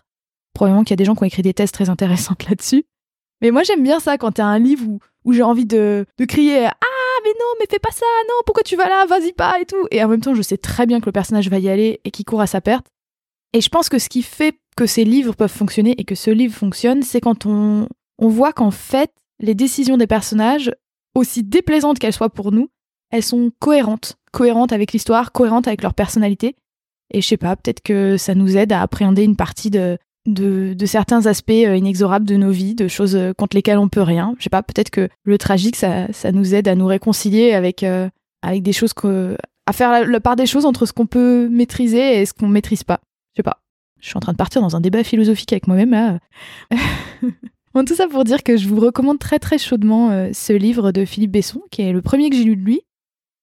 Probablement 0.54 0.84
qu'il 0.84 0.92
y 0.92 0.94
a 0.94 0.96
des 0.96 1.04
gens 1.04 1.14
qui 1.14 1.22
ont 1.22 1.26
écrit 1.26 1.42
des 1.42 1.52
tests 1.52 1.74
très 1.74 1.90
intéressants 1.90 2.34
là-dessus. 2.48 2.84
Mais 3.42 3.50
moi 3.50 3.62
j'aime 3.62 3.82
bien 3.82 4.00
ça 4.00 4.16
quand 4.16 4.32
t'as 4.32 4.46
un 4.46 4.58
livre 4.58 4.88
où, 4.88 5.00
où 5.26 5.32
j'ai 5.34 5.42
envie 5.42 5.66
de, 5.66 6.06
de 6.18 6.24
crier 6.24 6.64
Ah 6.64 7.18
mais 7.24 7.32
non 7.38 7.46
mais 7.60 7.66
fais 7.70 7.78
pas 7.78 7.92
ça, 7.92 8.06
non 8.26 8.36
pourquoi 8.46 8.62
tu 8.62 8.74
vas 8.74 8.88
là, 8.88 9.04
vas-y 9.04 9.34
pas 9.34 9.60
et 9.60 9.66
tout. 9.66 9.86
Et 9.90 10.02
en 10.02 10.08
même 10.08 10.22
temps 10.22 10.34
je 10.34 10.42
sais 10.42 10.56
très 10.56 10.86
bien 10.86 10.98
que 10.98 11.06
le 11.06 11.12
personnage 11.12 11.50
va 11.50 11.58
y 11.58 11.68
aller 11.68 12.00
et 12.04 12.10
qu'il 12.10 12.24
court 12.24 12.40
à 12.40 12.46
sa 12.46 12.62
perte. 12.62 12.86
Et 13.52 13.60
je 13.60 13.68
pense 13.68 13.88
que 13.88 13.98
ce 13.98 14.08
qui 14.08 14.22
fait 14.22 14.58
que 14.76 14.86
ces 14.86 15.04
livres 15.04 15.34
peuvent 15.34 15.50
fonctionner 15.50 15.94
et 15.98 16.04
que 16.04 16.14
ce 16.14 16.30
livre 16.30 16.54
fonctionne, 16.54 17.02
c'est 17.02 17.20
quand 17.20 17.46
on, 17.46 17.86
on 18.18 18.28
voit 18.28 18.52
qu'en 18.52 18.70
fait, 18.70 19.12
les 19.40 19.54
décisions 19.54 19.96
des 19.96 20.06
personnages, 20.06 20.72
aussi 21.14 21.42
déplaisantes 21.42 21.98
qu'elles 21.98 22.12
soient 22.12 22.30
pour 22.30 22.52
nous, 22.52 22.68
elles 23.10 23.22
sont 23.22 23.50
cohérentes. 23.58 24.16
Cohérentes 24.32 24.72
avec 24.72 24.92
l'histoire, 24.92 25.32
cohérentes 25.32 25.68
avec 25.68 25.82
leur 25.82 25.94
personnalité. 25.94 26.56
Et 27.12 27.20
je 27.20 27.26
sais 27.26 27.36
pas, 27.36 27.54
peut-être 27.56 27.82
que 27.82 28.16
ça 28.16 28.34
nous 28.34 28.56
aide 28.56 28.72
à 28.72 28.80
appréhender 28.80 29.22
une 29.22 29.36
partie 29.36 29.70
de, 29.70 29.98
de, 30.26 30.86
certains 30.86 31.26
aspects 31.26 31.50
euh, 31.50 31.76
inexorables 31.76 32.26
de 32.26 32.36
nos 32.36 32.50
vies, 32.50 32.74
de 32.74 32.88
choses 32.88 33.16
euh, 33.16 33.32
contre 33.34 33.56
lesquelles 33.56 33.78
on 33.78 33.88
peut 33.88 34.02
rien. 34.02 34.34
Je 34.38 34.44
sais 34.44 34.50
pas, 34.50 34.62
peut-être 34.62 34.90
que 34.90 35.08
le 35.24 35.38
tragique, 35.38 35.76
ça, 35.76 36.10
ça 36.12 36.32
nous 36.32 36.54
aide 36.54 36.68
à 36.68 36.74
nous 36.74 36.86
réconcilier 36.86 37.52
avec, 37.52 37.82
euh, 37.82 38.08
avec 38.42 38.62
des 38.62 38.72
choses 38.72 38.94
que, 38.94 39.36
à 39.66 39.72
faire 39.72 40.06
la, 40.06 40.20
part 40.20 40.36
des 40.36 40.46
choses 40.46 40.64
entre 40.64 40.86
ce 40.86 40.92
qu'on 40.92 41.06
peut 41.06 41.48
maîtriser 41.50 42.20
et 42.20 42.26
ce 42.26 42.32
qu'on 42.32 42.48
maîtrise 42.48 42.84
pas. 42.84 43.00
Je 43.32 43.38
sais 43.38 43.42
pas. 43.42 43.62
Je 44.00 44.08
suis 44.08 44.16
en 44.16 44.20
train 44.20 44.32
de 44.32 44.36
partir 44.36 44.60
dans 44.60 44.76
un 44.76 44.80
débat 44.80 45.04
philosophique 45.04 45.52
avec 45.52 45.66
moi-même 45.66 45.90
là. 45.90 46.18
tout 47.86 47.94
ça 47.94 48.08
pour 48.08 48.24
dire 48.24 48.42
que 48.42 48.56
je 48.56 48.68
vous 48.68 48.80
recommande 48.80 49.18
très 49.18 49.38
très 49.38 49.58
chaudement 49.58 50.10
euh, 50.10 50.30
ce 50.32 50.52
livre 50.52 50.92
de 50.92 51.04
Philippe 51.04 51.32
Besson, 51.32 51.62
qui 51.70 51.82
est 51.82 51.92
le 51.92 52.02
premier 52.02 52.30
que 52.30 52.36
j'ai 52.36 52.44
lu 52.44 52.56
de 52.56 52.62
lui, 52.62 52.82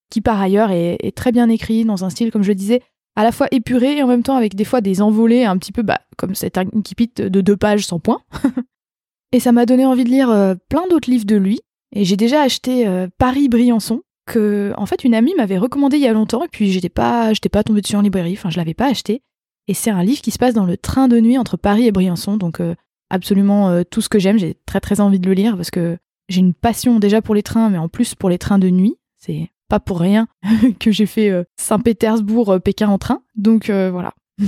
qui 0.09 0.21
par 0.21 0.39
ailleurs 0.39 0.71
est, 0.71 1.15
très 1.15 1.31
bien 1.31 1.49
écrit 1.49 1.85
dans 1.85 2.05
un 2.05 2.09
style, 2.09 2.31
comme 2.31 2.43
je 2.43 2.49
le 2.49 2.55
disais, 2.55 2.81
à 3.15 3.23
la 3.23 3.31
fois 3.31 3.47
épuré 3.51 3.97
et 3.97 4.03
en 4.03 4.07
même 4.07 4.23
temps 4.23 4.35
avec 4.35 4.55
des 4.55 4.63
fois 4.63 4.81
des 4.81 5.01
envolées 5.01 5.45
un 5.45 5.57
petit 5.57 5.71
peu 5.71 5.81
bah, 5.81 6.01
comme 6.17 6.35
cet 6.35 6.57
incipit 6.57 7.11
de 7.15 7.41
deux 7.41 7.57
pages 7.57 7.85
sans 7.85 7.99
point. 7.99 8.21
et 9.31 9.39
ça 9.39 9.51
m'a 9.51 9.65
donné 9.65 9.85
envie 9.85 10.03
de 10.03 10.09
lire 10.09 10.29
euh, 10.29 10.55
plein 10.69 10.87
d'autres 10.89 11.09
livres 11.09 11.25
de 11.25 11.35
lui. 11.35 11.59
Et 11.95 12.05
j'ai 12.05 12.17
déjà 12.17 12.41
acheté 12.41 12.87
euh, 12.87 13.07
Paris-Briançon, 13.17 14.03
que 14.27 14.73
en 14.77 14.85
fait 14.85 15.03
une 15.03 15.15
amie 15.15 15.33
m'avait 15.35 15.57
recommandé 15.57 15.97
il 15.97 16.03
y 16.03 16.07
a 16.07 16.13
longtemps 16.13 16.43
et 16.43 16.47
puis 16.47 16.71
j'étais 16.71 16.89
pas 16.89 17.33
j'étais 17.33 17.49
pas 17.49 17.63
tombée 17.63 17.81
dessus 17.81 17.95
en 17.95 18.01
librairie, 18.01 18.35
enfin 18.37 18.51
je 18.51 18.57
l'avais 18.57 18.75
pas 18.75 18.85
acheté. 18.85 19.23
Et 19.69 19.73
c'est 19.75 19.91
un 19.91 20.03
livre 20.03 20.21
qui 20.21 20.31
se 20.31 20.39
passe 20.39 20.55
dans 20.55 20.65
le 20.65 20.77
train 20.77 21.07
de 21.07 21.19
nuit 21.19 21.37
entre 21.37 21.55
Paris 21.55 21.85
et 21.85 21.91
Briançon. 21.91 22.37
Donc 22.37 22.59
euh, 22.59 22.73
absolument 23.11 23.69
euh, 23.69 23.83
tout 23.83 24.01
ce 24.01 24.09
que 24.09 24.17
j'aime. 24.17 24.39
J'ai 24.39 24.57
très 24.65 24.79
très 24.79 24.99
envie 24.99 25.19
de 25.19 25.27
le 25.27 25.33
lire 25.33 25.55
parce 25.55 25.69
que 25.69 25.95
j'ai 26.27 26.39
une 26.39 26.55
passion 26.55 26.97
déjà 26.97 27.21
pour 27.21 27.35
les 27.35 27.43
trains, 27.43 27.69
mais 27.69 27.77
en 27.77 27.87
plus 27.87 28.15
pour 28.15 28.31
les 28.31 28.39
trains 28.39 28.57
de 28.57 28.71
nuit. 28.71 28.95
C'est 29.17 29.51
pas 29.67 29.79
pour 29.79 29.99
rien 29.99 30.27
que 30.79 30.89
j'ai 30.91 31.05
fait 31.05 31.29
euh, 31.29 31.43
Saint-Pétersbourg-Pékin 31.57 32.89
en 32.89 32.97
train. 32.97 33.21
Donc 33.35 33.69
voilà. 33.69 34.15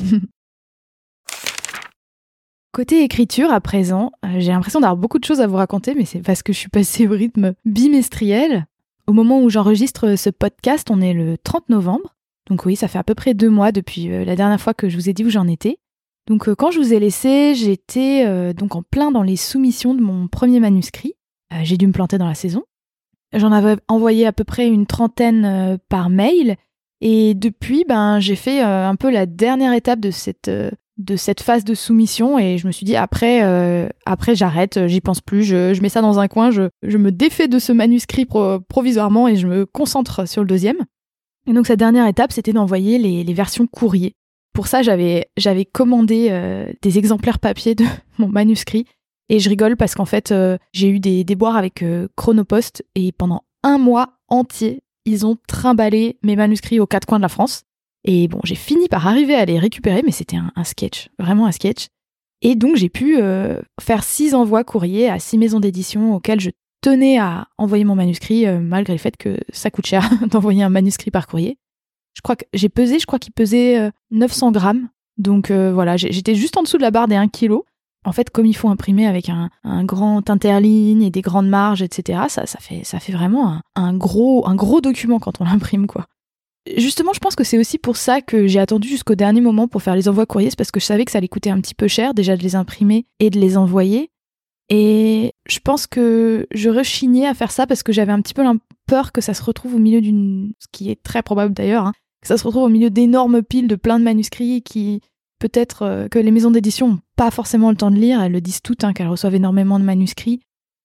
Côté 2.72 3.04
écriture, 3.04 3.52
à 3.52 3.62
présent, 3.62 4.14
j'ai 4.40 4.52
l'impression 4.52 4.80
d'avoir 4.80 4.98
beaucoup 4.98 5.20
de 5.20 5.26
choses 5.26 5.42
à 5.42 5.46
vous 5.46 5.58
raconter, 5.58 5.94
mais 5.94 6.06
c'est 6.06 6.22
parce 6.22 6.42
que 6.42 6.52
je 6.52 6.58
suis 6.58 6.70
passée 6.70 7.08
au 7.08 7.12
rythme 7.12 7.54
bimestriel. 7.64 8.66
Au 9.06 9.14
moment 9.14 9.44
où 9.44 9.50
j'enregistre 9.52 10.16
ce 10.16 10.32
podcast, 10.32 10.88
on 10.90 11.00
est 11.00 11.14
le 11.14 11.38
30 11.38 11.70
novembre. 11.70 12.16
Donc 12.50 12.66
oui, 12.66 12.76
ça 12.76 12.88
fait 12.88 12.98
à 12.98 13.04
peu 13.04 13.16
près 13.16 13.34
deux 13.34 13.50
mois 13.50 13.72
depuis 13.72 14.12
euh, 14.12 14.26
la 14.26 14.36
dernière 14.36 14.60
fois 14.60 14.74
que 14.74 14.90
je 14.90 14.96
vous 14.96 15.10
ai 15.10 15.14
dit 15.14 15.24
où 15.24 15.30
j'en 15.30 15.48
étais. 15.48 15.78
Donc 16.28 16.48
euh, 16.48 16.56
quand 16.56 16.72
je 16.72 16.80
vous 16.80 16.94
ai 16.94 17.00
laissé, 17.00 17.54
j'étais 17.56 18.26
euh, 18.26 18.54
donc 18.54 18.76
en 18.76 18.84
plein 18.84 19.12
dans 19.12 19.24
les 19.24 19.36
soumissions 19.36 19.94
de 19.94 20.02
mon 20.02 20.28
premier 20.28 20.60
manuscrit. 20.60 21.14
j'ai 21.64 21.78
dû 21.78 21.88
me 21.88 21.94
planter 21.94 22.18
dans 22.18 22.28
la 22.28 22.36
saison. 22.36 22.64
J'en 23.34 23.52
avais 23.52 23.78
envoyé 23.88 24.26
à 24.26 24.34
peu 24.34 24.44
près 24.44 24.68
une 24.68 24.86
trentaine 24.86 25.80
par 25.88 26.10
mail. 26.10 26.58
Et 27.00 27.34
depuis, 27.34 27.86
ben, 27.88 28.20
j'ai 28.20 28.36
fait 28.36 28.60
un 28.62 28.96
peu 28.98 29.10
la 29.10 29.26
dernière 29.26 29.72
étape 29.72 30.02
de 30.02 30.12
cette, 30.12 30.50
de 30.50 31.16
cette 31.16 31.42
phase 31.42 31.64
de 31.64 31.74
soumission 31.74 32.38
et 32.38 32.58
je 32.58 32.68
me 32.68 32.74
suis 32.74 32.86
dit 32.86 32.98
après, 32.98 33.42
après 34.06 34.36
j'arrête, 34.36 34.86
j'y 34.88 35.00
pense 35.00 35.22
plus, 35.22 35.44
je, 35.44 35.82
mets 35.82 35.88
ça 35.88 36.02
dans 36.02 36.20
un 36.20 36.28
coin, 36.28 36.52
je, 36.52 36.64
je 36.84 36.98
me 36.98 37.10
défais 37.10 37.48
de 37.48 37.58
ce 37.58 37.72
manuscrit 37.72 38.28
provisoirement 38.68 39.30
et 39.30 39.38
je 39.38 39.48
me 39.48 39.66
concentre 39.66 40.28
sur 40.28 40.42
le 40.42 40.48
deuxième. 40.48 40.86
Et 41.48 41.54
donc, 41.54 41.68
sa 41.68 41.76
dernière 41.76 42.08
étape, 42.08 42.32
c'était 42.32 42.54
d'envoyer 42.54 42.98
les, 42.98 43.34
versions 43.34 43.68
courrier. 43.68 44.14
Pour 44.54 44.68
ça, 44.68 44.82
j'avais, 44.82 45.26
commandé 45.72 46.28
euh, 46.30 46.72
des 46.82 46.98
exemplaires 46.98 47.40
papier 47.40 47.76
de 47.76 47.86
mon 48.18 48.28
manuscrit. 48.28 48.86
Et 49.30 49.40
je 49.40 49.50
rigole 49.50 49.78
parce 49.78 49.96
qu'en 49.96 50.06
fait, 50.06 50.32
euh, 50.32 50.58
j'ai 50.74 50.90
eu 50.90 51.00
des 51.00 51.24
déboires 51.24 51.56
avec 51.56 51.84
euh, 51.84 52.08
Chronopost 52.18 52.84
et 52.96 53.12
pendant 53.12 53.44
un 53.64 53.78
mois 53.78 54.18
entier, 54.28 54.82
ils 55.06 55.26
ont 55.26 55.38
trimballé 55.48 56.18
mes 56.22 56.36
manuscrits 56.36 56.80
aux 56.80 56.88
quatre 56.88 57.06
coins 57.06 57.20
de 57.20 57.24
la 57.24 57.30
France. 57.30 57.64
Et 58.04 58.28
bon, 58.28 58.40
j'ai 58.44 58.56
fini 58.56 58.88
par 58.88 59.08
arriver 59.08 59.36
à 59.36 59.46
les 59.46 59.58
récupérer, 59.58 60.02
mais 60.04 60.12
c'était 60.12 60.36
un, 60.36 60.52
un 60.56 60.64
sketch, 60.64 61.10
vraiment 61.18 61.46
un 61.46 61.52
sketch. 61.52 61.88
Et 62.42 62.56
donc, 62.56 62.76
j'ai 62.76 62.90
pu 62.90 63.20
faire 63.80 64.04
six 64.04 64.34
envois 64.34 64.64
courrier 64.64 65.08
à 65.10 65.20
six 65.20 65.38
maisons 65.38 65.60
d'édition 65.60 66.16
auxquelles 66.16 66.40
je 66.40 66.50
tenais 66.82 67.18
à 67.18 67.48
envoyer 67.58 67.84
mon 67.84 67.96
manuscrit 67.96 68.46
euh, 68.46 68.60
malgré 68.60 68.94
le 68.94 69.00
fait 69.00 69.16
que 69.16 69.38
ça 69.52 69.70
coûte 69.72 69.86
cher 69.86 70.10
d'envoyer 70.28 70.64
un 70.64 70.70
manuscrit 70.70 71.12
par 71.12 71.28
courrier. 71.28 71.58
Je 72.14 72.22
crois 72.22 72.36
que 72.36 72.46
j'ai 72.54 72.70
pesé, 72.70 73.00
je 73.00 73.06
crois 73.06 73.20
qu'il 73.20 73.32
pesait 73.32 73.92
900 74.12 74.48
euh, 74.48 74.52
grammes. 74.52 74.90
Donc 75.18 75.52
euh, 75.52 75.72
voilà, 75.72 75.98
j'étais 75.98 76.36
juste 76.36 76.58
en 76.58 76.64
dessous 76.64 76.78
de 76.78 76.82
la 76.82 76.92
barre 76.92 77.08
des 77.08 77.16
1 77.16 77.30
kg. 77.30 77.60
En 78.04 78.12
fait, 78.14 78.32
comme 78.32 78.48
il 78.48 78.56
faut 78.56 78.68
imprimer 78.68 79.06
avec 79.06 79.30
un, 79.30 79.50
grand 79.84 80.28
interligne 80.30 81.04
et 81.04 81.12
des 81.12 81.22
grandes 81.22 81.48
marges, 81.48 81.84
etc., 81.84 82.24
ça, 82.30 82.48
ça, 82.48 82.58
fait, 82.60 82.84
ça 82.84 83.00
fait 83.00 83.14
vraiment 83.14 83.62
un, 83.76 83.94
gros, 83.94 84.82
document 84.82 85.20
quand 85.20 85.40
on 85.40 85.44
l'imprime, 85.46 85.86
quoi. 85.86 86.08
Justement, 86.78 87.12
je 87.14 87.20
pense 87.20 87.36
que 87.36 87.44
c'est 87.44 87.60
aussi 87.60 87.78
pour 87.78 87.98
ça 87.98 88.22
que 88.22 88.48
j'ai 88.48 88.60
attendu 88.60 88.88
jusqu'au 88.88 89.16
dernier 89.16 89.42
moment 89.42 89.68
pour 89.68 89.82
faire 89.82 89.96
les 89.96 90.10
envois 90.10 90.26
courriers, 90.26 90.52
parce 90.58 90.72
que 90.72 90.80
je 90.80 90.86
savais 90.86 91.06
que 91.06 91.12
ça 91.12 91.20
allait 91.20 91.28
coûter 91.28 91.52
un 91.52 91.60
petit 91.60 91.74
peu 91.76 91.88
cher 91.88 92.14
déjà 92.14 92.36
de 92.36 92.44
les 92.44 92.56
imprimer 92.56 93.06
et 93.20 93.30
de 93.30 93.40
les 93.40 93.58
envoyer. 93.58 94.11
Et 94.74 95.34
je 95.48 95.60
pense 95.60 95.86
que 95.86 96.48
je 96.54 96.70
rechignais 96.70 97.28
à 97.28 97.34
faire 97.34 97.52
ça 97.52 97.68
parce 97.68 97.84
que 97.84 97.92
j'avais 97.92 98.14
un 98.14 98.22
petit 98.22 98.34
peu 98.34 98.42
peur 98.88 99.12
que 99.12 99.20
ça 99.20 99.34
se 99.34 99.44
retrouve 99.44 99.76
au 99.76 99.80
milieu 99.80 100.00
d'une. 100.00 100.54
ce 100.60 100.68
qui 100.72 100.90
est 100.90 101.04
très 101.04 101.22
probable 101.22 101.54
d'ailleurs, 101.54 101.88
hein, 101.88 101.94
que 102.22 102.30
ça 102.30 102.38
se 102.38 102.46
retrouve 102.46 102.64
au 102.64 102.70
milieu 102.70 102.90
d'énormes 102.90 103.44
piles 103.44 103.68
de 103.68 103.76
plein 103.76 104.00
de 104.00 104.06
manuscrits 104.06 104.62
qui. 104.62 105.02
peut-être 105.40 105.82
euh, 105.82 106.08
que 106.08 106.20
les 106.20 106.32
maisons 106.32 106.52
d'édition 106.52 106.88
n'ont 106.88 107.00
pas 107.18 107.32
forcément 107.32 107.70
le 107.70 107.76
temps 107.76 107.92
de 107.92 107.98
lire, 107.98 108.22
elles 108.22 108.32
le 108.32 108.40
disent 108.40 108.62
toutes, 108.62 108.86
hein, 108.86 108.94
qu'elles 108.94 109.10
reçoivent 109.10 109.36
énormément 109.36 109.78
de 109.78 109.84
manuscrits. 109.84 110.40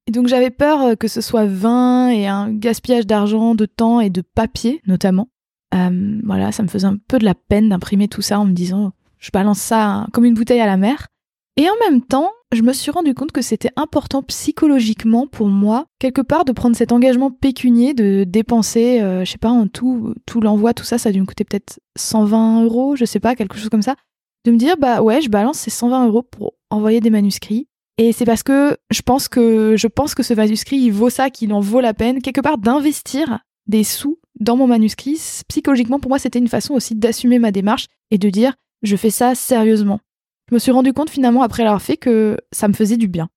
Et 0.08 0.10
donc 0.10 0.26
j'avais 0.26 0.50
peur 0.50 0.82
euh, 0.82 0.94
que 0.96 1.06
ce 1.06 1.20
soit 1.20 1.46
vain 1.46 2.08
et 2.08 2.26
un 2.26 2.52
gaspillage 2.52 3.06
d'argent, 3.06 3.54
de 3.54 3.66
temps 3.66 4.00
et 4.00 4.10
de 4.10 4.20
papier 4.20 4.82
notamment. 4.88 5.28
Euh, 5.76 6.20
voilà, 6.24 6.50
ça 6.50 6.64
me 6.64 6.68
faisait 6.68 6.88
un 6.88 6.96
peu 6.96 7.20
de 7.20 7.24
la 7.24 7.34
peine 7.34 7.68
d'imprimer 7.68 8.08
tout 8.08 8.22
ça 8.22 8.40
en 8.40 8.46
me 8.46 8.52
disant 8.52 8.92
je 9.18 9.30
balance 9.30 9.60
ça 9.60 10.08
comme 10.12 10.24
une 10.24 10.34
bouteille 10.34 10.60
à 10.60 10.66
la 10.66 10.76
mer. 10.76 11.06
Et 11.58 11.68
en 11.70 11.74
même 11.88 12.02
temps, 12.02 12.30
je 12.52 12.62
me 12.62 12.72
suis 12.72 12.90
rendu 12.90 13.14
compte 13.14 13.32
que 13.32 13.40
c'était 13.40 13.70
important 13.76 14.22
psychologiquement 14.22 15.26
pour 15.26 15.48
moi, 15.48 15.86
quelque 15.98 16.20
part, 16.20 16.44
de 16.44 16.52
prendre 16.52 16.76
cet 16.76 16.92
engagement 16.92 17.30
pécunier, 17.30 17.94
de 17.94 18.24
dépenser, 18.24 19.00
euh, 19.00 19.24
je 19.24 19.32
sais 19.32 19.38
pas, 19.38 19.52
tout, 19.72 20.14
tout 20.26 20.40
l'envoi, 20.40 20.74
tout 20.74 20.84
ça, 20.84 20.98
ça 20.98 21.08
a 21.08 21.12
dû 21.12 21.20
me 21.20 21.26
coûter 21.26 21.44
peut-être 21.44 21.80
120 21.96 22.64
euros, 22.64 22.94
je 22.94 23.06
sais 23.06 23.20
pas, 23.20 23.34
quelque 23.34 23.56
chose 23.56 23.70
comme 23.70 23.82
ça. 23.82 23.96
De 24.44 24.52
me 24.52 24.58
dire, 24.58 24.76
bah 24.76 25.00
ouais, 25.00 25.22
je 25.22 25.30
balance 25.30 25.58
ces 25.58 25.70
120 25.70 26.06
euros 26.06 26.22
pour 26.22 26.54
envoyer 26.70 27.00
des 27.00 27.10
manuscrits. 27.10 27.68
Et 27.98 28.12
c'est 28.12 28.26
parce 28.26 28.42
que 28.42 28.76
je 28.90 29.00
pense 29.00 29.26
que 29.26 29.74
je 29.76 29.86
pense 29.86 30.14
que 30.14 30.22
ce 30.22 30.34
manuscrit, 30.34 30.76
il 30.76 30.90
vaut 30.90 31.10
ça, 31.10 31.30
qu'il 31.30 31.52
en 31.54 31.60
vaut 31.60 31.80
la 31.80 31.94
peine, 31.94 32.20
quelque 32.20 32.42
part, 32.42 32.58
d'investir 32.58 33.38
des 33.66 33.82
sous 33.82 34.18
dans 34.38 34.56
mon 34.56 34.66
manuscrit. 34.66 35.18
Psychologiquement, 35.48 35.98
pour 35.98 36.10
moi, 36.10 36.18
c'était 36.18 36.38
une 36.38 36.48
façon 36.48 36.74
aussi 36.74 36.94
d'assumer 36.94 37.38
ma 37.38 37.50
démarche 37.50 37.86
et 38.10 38.18
de 38.18 38.28
dire, 38.28 38.54
je 38.82 38.96
fais 38.96 39.10
ça 39.10 39.34
sérieusement. 39.34 40.00
Je 40.48 40.54
me 40.54 40.58
suis 40.58 40.72
rendu 40.72 40.92
compte 40.92 41.10
finalement 41.10 41.42
après 41.42 41.64
l'avoir 41.64 41.82
fait 41.82 41.96
que 41.96 42.36
ça 42.52 42.68
me 42.68 42.72
faisait 42.72 42.96
du 42.96 43.08
bien. 43.08 43.28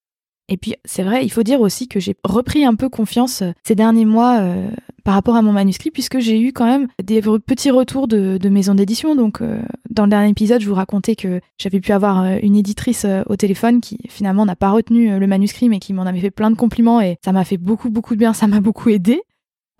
Et 0.49 0.57
puis 0.57 0.75
c'est 0.83 1.03
vrai, 1.03 1.23
il 1.23 1.29
faut 1.29 1.43
dire 1.43 1.61
aussi 1.61 1.87
que 1.87 1.99
j'ai 1.99 2.15
repris 2.23 2.65
un 2.65 2.75
peu 2.75 2.89
confiance 2.89 3.43
euh, 3.43 3.51
ces 3.63 3.75
derniers 3.75 4.05
mois 4.05 4.39
euh, 4.39 4.69
par 5.03 5.13
rapport 5.13 5.35
à 5.35 5.41
mon 5.41 5.51
manuscrit, 5.51 5.91
puisque 5.91 6.19
j'ai 6.19 6.41
eu 6.41 6.51
quand 6.51 6.65
même 6.65 6.87
des 7.01 7.21
petits 7.21 7.71
retours 7.71 8.07
de, 8.07 8.49
maisons 8.49 8.73
d'édition. 8.73 9.15
Donc 9.15 9.41
euh, 9.41 9.61
dans 9.89 10.03
le 10.03 10.09
dernier 10.09 10.29
épisode, 10.29 10.61
je 10.61 10.67
vous 10.67 10.75
racontais 10.75 11.15
que 11.15 11.39
j'avais 11.57 11.79
pu 11.79 11.91
avoir 11.91 12.25
une 12.41 12.55
éditrice 12.55 13.05
au 13.27 13.35
téléphone 13.35 13.79
qui 13.79 13.99
finalement 14.09 14.45
n'a 14.45 14.55
pas 14.55 14.71
retenu 14.71 15.17
le 15.17 15.27
manuscrit, 15.27 15.69
mais 15.69 15.79
qui 15.79 15.93
m'en 15.93 16.03
avait 16.03 16.19
fait 16.19 16.31
plein 16.31 16.51
de 16.51 16.55
compliments 16.55 16.99
et 16.99 17.17
ça 17.23 17.31
m'a 17.31 17.45
fait 17.45 17.57
beaucoup 17.57 17.89
beaucoup 17.89 18.15
de 18.15 18.19
bien, 18.19 18.33
ça 18.33 18.47
m'a 18.47 18.59
beaucoup 18.59 18.89
aidé. 18.89 19.21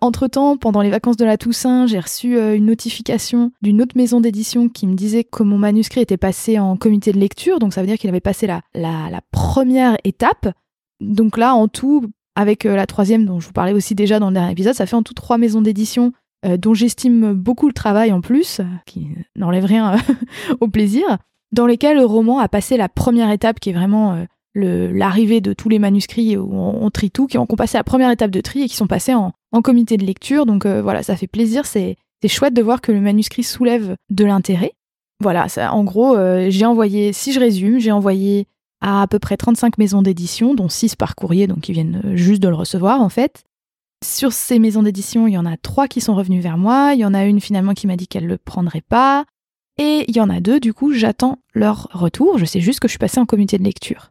Entre-temps, 0.02 0.56
pendant 0.56 0.80
les 0.80 0.88
vacances 0.88 1.18
de 1.18 1.26
la 1.26 1.36
Toussaint, 1.36 1.86
j'ai 1.86 2.00
reçu 2.00 2.38
euh, 2.38 2.56
une 2.56 2.66
notification 2.66 3.52
d'une 3.60 3.82
autre 3.82 3.96
maison 3.96 4.20
d'édition 4.20 4.70
qui 4.70 4.86
me 4.86 4.94
disait 4.94 5.24
que 5.24 5.42
mon 5.42 5.58
manuscrit 5.58 6.00
était 6.00 6.16
passé 6.16 6.58
en 6.58 6.76
comité 6.78 7.12
de 7.12 7.18
lecture, 7.18 7.58
donc 7.58 7.74
ça 7.74 7.82
veut 7.82 7.86
dire 7.86 7.98
qu'il 7.98 8.08
avait 8.08 8.20
passé 8.20 8.46
la, 8.46 9.20
première 9.30 9.98
étape. 10.04 10.48
Donc 11.00 11.36
là, 11.36 11.54
en 11.54 11.68
tout, 11.68 12.06
avec 12.34 12.64
euh, 12.64 12.76
la 12.76 12.86
troisième 12.86 13.26
dont 13.26 13.40
je 13.40 13.46
vous 13.46 13.52
parlais 13.52 13.74
aussi 13.74 13.94
déjà 13.94 14.18
dans 14.18 14.28
le 14.28 14.34
dernier 14.34 14.52
épisode, 14.52 14.74
ça 14.74 14.86
fait 14.86 14.96
en 14.96 15.02
tout 15.02 15.12
trois 15.12 15.36
maisons 15.36 15.60
d'édition 15.60 16.12
euh, 16.46 16.56
dont 16.56 16.72
j'estime 16.72 17.34
beaucoup 17.34 17.66
le 17.66 17.74
travail 17.74 18.10
en 18.10 18.22
plus, 18.22 18.62
qui 18.86 19.08
n'enlève 19.36 19.66
rien 19.66 19.96
au 20.60 20.68
plaisir, 20.68 21.18
dans 21.52 21.66
lesquelles 21.66 21.98
le 21.98 22.06
roman 22.06 22.38
a 22.38 22.48
passé 22.48 22.78
la 22.78 22.88
première 22.88 23.30
étape 23.30 23.60
qui 23.60 23.68
est 23.68 23.74
vraiment 23.74 24.24
l'arrivée 24.54 25.40
de 25.40 25.52
tous 25.52 25.68
les 25.68 25.78
manuscrits 25.78 26.36
où 26.36 26.52
on, 26.52 26.90
trie 26.90 27.10
tout, 27.10 27.26
qui 27.26 27.38
ont, 27.38 27.46
passé 27.46 27.78
la 27.78 27.84
première 27.84 28.10
étape 28.10 28.30
de 28.30 28.40
tri 28.40 28.62
et 28.62 28.68
qui 28.68 28.76
sont 28.76 28.86
passés 28.86 29.14
en, 29.14 29.32
comité 29.62 29.96
de 29.96 30.04
lecture. 30.04 30.46
Donc 30.46 30.66
euh, 30.66 30.82
voilà, 30.82 31.02
ça 31.02 31.16
fait 31.16 31.26
plaisir. 31.26 31.66
C'est 31.66 31.96
chouette 32.26 32.54
de 32.54 32.62
voir 32.62 32.80
que 32.80 32.92
le 32.92 33.00
manuscrit 33.00 33.44
soulève 33.44 33.96
de 34.10 34.24
l'intérêt. 34.24 34.72
Voilà, 35.22 35.46
en 35.70 35.84
gros, 35.84 36.16
euh, 36.16 36.46
j'ai 36.48 36.64
envoyé, 36.64 37.12
si 37.12 37.32
je 37.32 37.40
résume, 37.40 37.78
j'ai 37.78 37.92
envoyé 37.92 38.46
à 38.80 39.02
à 39.02 39.06
peu 39.06 39.18
près 39.18 39.36
35 39.36 39.76
maisons 39.76 40.00
d'édition, 40.00 40.54
dont 40.54 40.70
6 40.70 40.96
par 40.96 41.14
courrier, 41.14 41.46
donc 41.46 41.60
qui 41.60 41.72
viennent 41.72 42.00
euh, 42.04 42.16
juste 42.16 42.42
de 42.42 42.48
le 42.48 42.54
recevoir 42.54 43.02
en 43.02 43.10
fait. 43.10 43.44
Sur 44.02 44.32
ces 44.32 44.58
maisons 44.58 44.82
d'édition, 44.82 45.26
il 45.26 45.34
y 45.34 45.38
en 45.38 45.44
a 45.44 45.58
trois 45.58 45.86
qui 45.86 46.00
sont 46.00 46.14
revenues 46.14 46.40
vers 46.40 46.56
moi, 46.56 46.92
il 46.94 47.00
y 47.00 47.04
en 47.04 47.12
a 47.12 47.26
une 47.26 47.40
finalement 47.40 47.74
qui 47.74 47.86
m'a 47.86 47.96
dit 47.96 48.08
qu'elle 48.08 48.24
ne 48.24 48.28
le 48.28 48.38
prendrait 48.38 48.80
pas, 48.80 49.26
et 49.76 50.06
il 50.08 50.16
y 50.16 50.20
en 50.20 50.30
a 50.30 50.40
deux, 50.40 50.58
du 50.58 50.72
coup, 50.72 50.92
j'attends 50.92 51.38
leur 51.52 51.88
retour, 51.92 52.38
je 52.38 52.46
sais 52.46 52.60
juste 52.60 52.80
que 52.80 52.88
je 52.88 52.92
suis 52.92 52.98
passée 52.98 53.20
en 53.20 53.26
comité 53.26 53.58
de 53.58 53.64
lecture. 53.64 54.10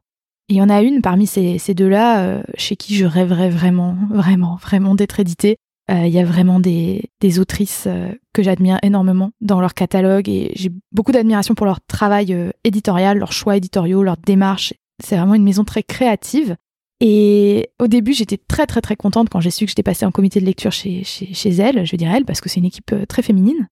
Il 0.50 0.56
y 0.56 0.62
en 0.64 0.70
a 0.70 0.82
une 0.82 1.02
parmi 1.02 1.28
ces, 1.28 1.60
deux-là 1.76 2.24
euh, 2.24 2.42
chez 2.56 2.76
qui 2.76 2.96
je 2.96 3.06
rêverais 3.06 3.52
vraiment, 3.52 3.96
vraiment, 4.10 4.56
vraiment 4.56 4.96
d'être 4.96 5.20
éditée. 5.20 5.58
Euh, 5.92 6.08
il 6.08 6.14
y 6.14 6.20
a 6.20 6.26
vraiment 6.26 6.60
des, 6.60 7.12
autrices 7.40 7.86
euh, 7.88 8.12
que 8.34 8.42
j'admire 8.42 8.80
énormément 8.82 9.30
dans 9.42 9.62
leur 9.62 9.76
catalogue 9.76 10.28
et 10.28 10.52
j'ai 10.56 10.72
beaucoup 10.92 11.12
d'admiration 11.12 11.54
pour 11.54 11.68
leur 11.68 11.80
travail 11.82 12.36
éditorial, 12.64 13.20
leurs 13.20 13.32
choix 13.32 13.58
éditoriaux, 13.58 14.02
leur 14.02 14.18
démarche. 14.18 14.74
C'est 15.04 15.18
vraiment 15.18 15.36
une 15.36 15.44
maison 15.44 15.64
très 15.64 15.84
créative. 15.84 16.56
Et 17.00 17.70
au 17.80 17.88
début, 17.88 18.14
j'étais 18.14 18.38
très 18.38 18.66
très 18.66 18.82
très 18.82 18.96
contente 18.96 19.30
quand 19.30 19.40
j'ai 19.40 19.52
su 19.52 19.66
que 19.66 19.70
j'étais 19.70 19.84
passée 19.84 20.06
en 20.06 20.12
comité 20.12 20.42
de 20.42 20.46
lecture 20.46 20.72
chez, 20.72 21.04
chez, 21.04 21.32
chez 21.34 21.50
elle, 21.52 21.86
je 21.86 21.96
dire 21.96 22.12
elle, 22.12 22.26
parce 22.26 22.42
que 22.42 22.50
c'est 22.50 22.60
une 22.60 22.66
équipe 22.66 22.94
très 23.08 23.22
féminine. 23.22 23.68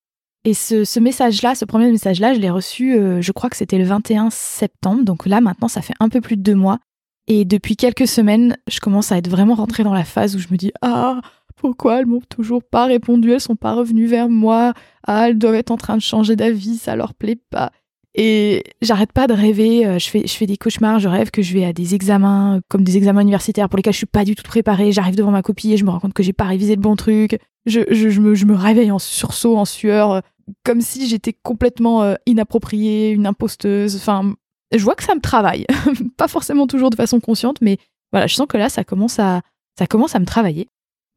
Et 0.48 0.54
ce, 0.54 1.00
message-là, 1.02 1.56
ce 1.56 1.66
premier 1.66 1.92
message-là, 1.92 2.34
je 2.34 2.40
l'ai 2.40 2.50
reçu, 2.50 2.96
euh, 2.96 3.22
je 3.22 3.34
crois 3.34 3.50
que 3.50 3.58
c'était 3.58 3.78
le 3.78 3.84
21 3.84 4.30
septembre. 4.30 5.04
Donc 5.04 5.26
là, 5.26 5.42
maintenant, 5.42 5.68
ça 5.68 5.82
fait 5.82 5.94
un 6.00 6.08
peu 6.08 6.22
plus 6.22 6.38
de 6.38 6.42
deux 6.42 6.56
mois. 6.56 6.80
Et 7.28 7.44
depuis 7.44 7.76
quelques 7.76 8.08
semaines, 8.08 8.56
je 8.70 8.80
commence 8.80 9.12
à 9.12 9.18
être 9.18 9.28
vraiment 9.28 9.56
rentrée 9.56 9.84
dans 9.84 9.94
la 9.94 10.06
phase 10.06 10.38
où 10.38 10.40
je 10.40 10.48
me 10.50 10.56
dis 10.56 10.72
Ah, 10.82 11.20
pourquoi 11.58 12.00
elles 12.00 12.06
m'ont 12.06 12.22
toujours 12.30 12.64
pas 12.64 12.86
répondu? 12.86 13.34
Elles 13.34 13.42
sont 13.42 13.58
pas 13.58 13.74
revenues 13.74 14.06
vers 14.06 14.30
moi. 14.30 14.74
Ah, 15.06 15.28
elles 15.28 15.38
doivent 15.38 15.56
être 15.56 15.72
en 15.72 15.76
train 15.76 15.98
de 15.98 16.02
changer 16.02 16.38
d'avis, 16.38 16.78
ça 16.78 16.96
leur 16.96 17.14
plaît 17.14 17.42
pas. 17.50 17.74
Et 18.16 18.64
j'arrête 18.82 19.12
pas 19.12 19.28
de 19.28 19.34
rêver. 19.34 19.86
Euh, 19.86 20.00
je 20.00 20.10
fais, 20.10 20.22
je 20.26 20.34
fais 20.34 20.46
des 20.46 20.56
cauchemars. 20.56 21.00
Je 21.00 21.10
rêve 21.10 21.30
que 21.30 21.42
je 21.42 21.54
vais 21.54 21.66
à 21.66 21.74
des 21.74 21.94
examens, 21.94 22.62
comme 22.70 22.86
des 22.86 22.96
examens 22.96 23.20
universitaires 23.20 23.68
pour 23.68 23.76
lesquels 23.76 23.92
je 23.92 23.98
suis 23.98 24.06
pas 24.06 24.24
du 24.24 24.34
tout 24.34 24.44
préparée. 24.44 24.94
J'arrive 24.94 25.18
devant 25.18 25.32
ma 25.32 25.42
copie 25.42 25.74
et 25.74 25.78
je 25.78 25.84
me 25.84 25.90
rends 25.90 26.00
compte 26.00 26.14
que 26.14 26.24
j'ai 26.24 26.32
pas 26.32 26.46
révisé 26.46 26.74
le 26.74 26.82
bon 26.82 26.96
truc. 26.96 27.38
Je, 27.66 27.82
je, 27.92 28.22
me, 28.22 28.34
je 28.34 28.46
me 28.46 28.56
réveille 28.56 28.92
en 28.92 29.00
sursaut, 29.00 29.58
en 29.58 29.66
sueur 29.66 30.22
comme 30.64 30.82
si 30.82 31.08
j'étais 31.08 31.34
complètement 31.34 32.04
euh, 32.04 32.16
inappropriée, 32.26 33.12
une 33.12 33.28
imposteuse. 33.28 33.96
Enfin, 33.96 34.34
je 34.76 34.84
vois 34.84 34.96
que 34.96 35.04
ça 35.04 35.16
me 35.16 35.22
travaille. 35.22 35.66
pas 36.18 36.28
forcément 36.28 36.68
toujours 36.68 36.90
de 36.90 36.96
façon 36.96 37.20
consciente, 37.20 37.58
mais 37.62 37.78
voilà, 38.12 38.28
je 38.28 38.36
sens 38.36 38.48
que 38.48 38.58
là, 38.58 38.70
ça 38.70 38.84
commence 38.84 39.20
à, 39.20 39.42
ça 39.78 39.88
commence 39.88 40.16
à 40.16 40.20
me 40.20 40.26
travailler. 40.26 40.68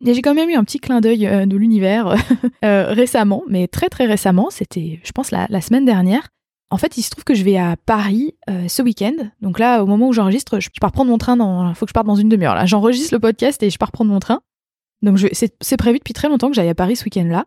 Et 0.05 0.15
j'ai 0.15 0.23
quand 0.23 0.35
même 0.35 0.49
eu 0.49 0.55
un 0.55 0.65
petit 0.65 0.81
clin 0.81 1.01
d'œil 1.01 1.27
euh, 1.27 1.47
de 1.47 1.57
l'univers 1.57 2.17
euh, 2.65 2.87
récemment, 2.93 3.43
mais 3.49 3.69
très 3.69 3.89
très 3.89 4.07
récemment, 4.07 4.49
c'était, 4.51 5.01
je 5.05 5.13
pense, 5.13 5.31
la, 5.31 5.61
semaine 5.61 5.85
dernière. 5.85 6.29
En 6.73 6.79
fait, 6.79 6.97
il 6.97 7.03
se 7.03 7.11
trouve 7.11 7.25
que 7.25 7.35
je 7.35 7.43
vais 7.43 7.57
à 7.57 7.77
Paris 7.85 8.37
ce 8.69 8.81
week-end. 8.81 9.15
Donc 9.41 9.59
là, 9.59 9.83
au 9.83 9.87
moment 9.87 10.07
où 10.07 10.13
j'enregistre, 10.13 10.61
je, 10.61 10.69
pars 10.81 10.93
prendre 10.93 11.11
mon 11.11 11.19
train. 11.19 11.35
Il 11.69 11.75
faut 11.75 11.85
que 11.85 11.91
je 11.91 11.93
parte 11.93 12.07
dans 12.07 12.15
une 12.15 12.29
demi-heure. 12.29 12.55
Là, 12.55 12.65
j'enregistre 12.65 13.13
le 13.13 13.19
podcast 13.19 13.61
et 13.65 13.71
je 13.71 13.77
pars 13.77 13.91
prendre 13.91 14.09
mon 14.09 14.21
train. 14.21 14.41
Donc 15.03 15.19
c'est 15.33 15.77
prévu 15.77 15.99
depuis 15.99 16.15
très 16.15 16.29
longtemps 16.29 16.49
que 16.49 16.55
j'aille 16.55 16.69
à 16.69 16.75
Paris 16.77 16.95
ce 16.95 17.05
week-end-là. 17.05 17.47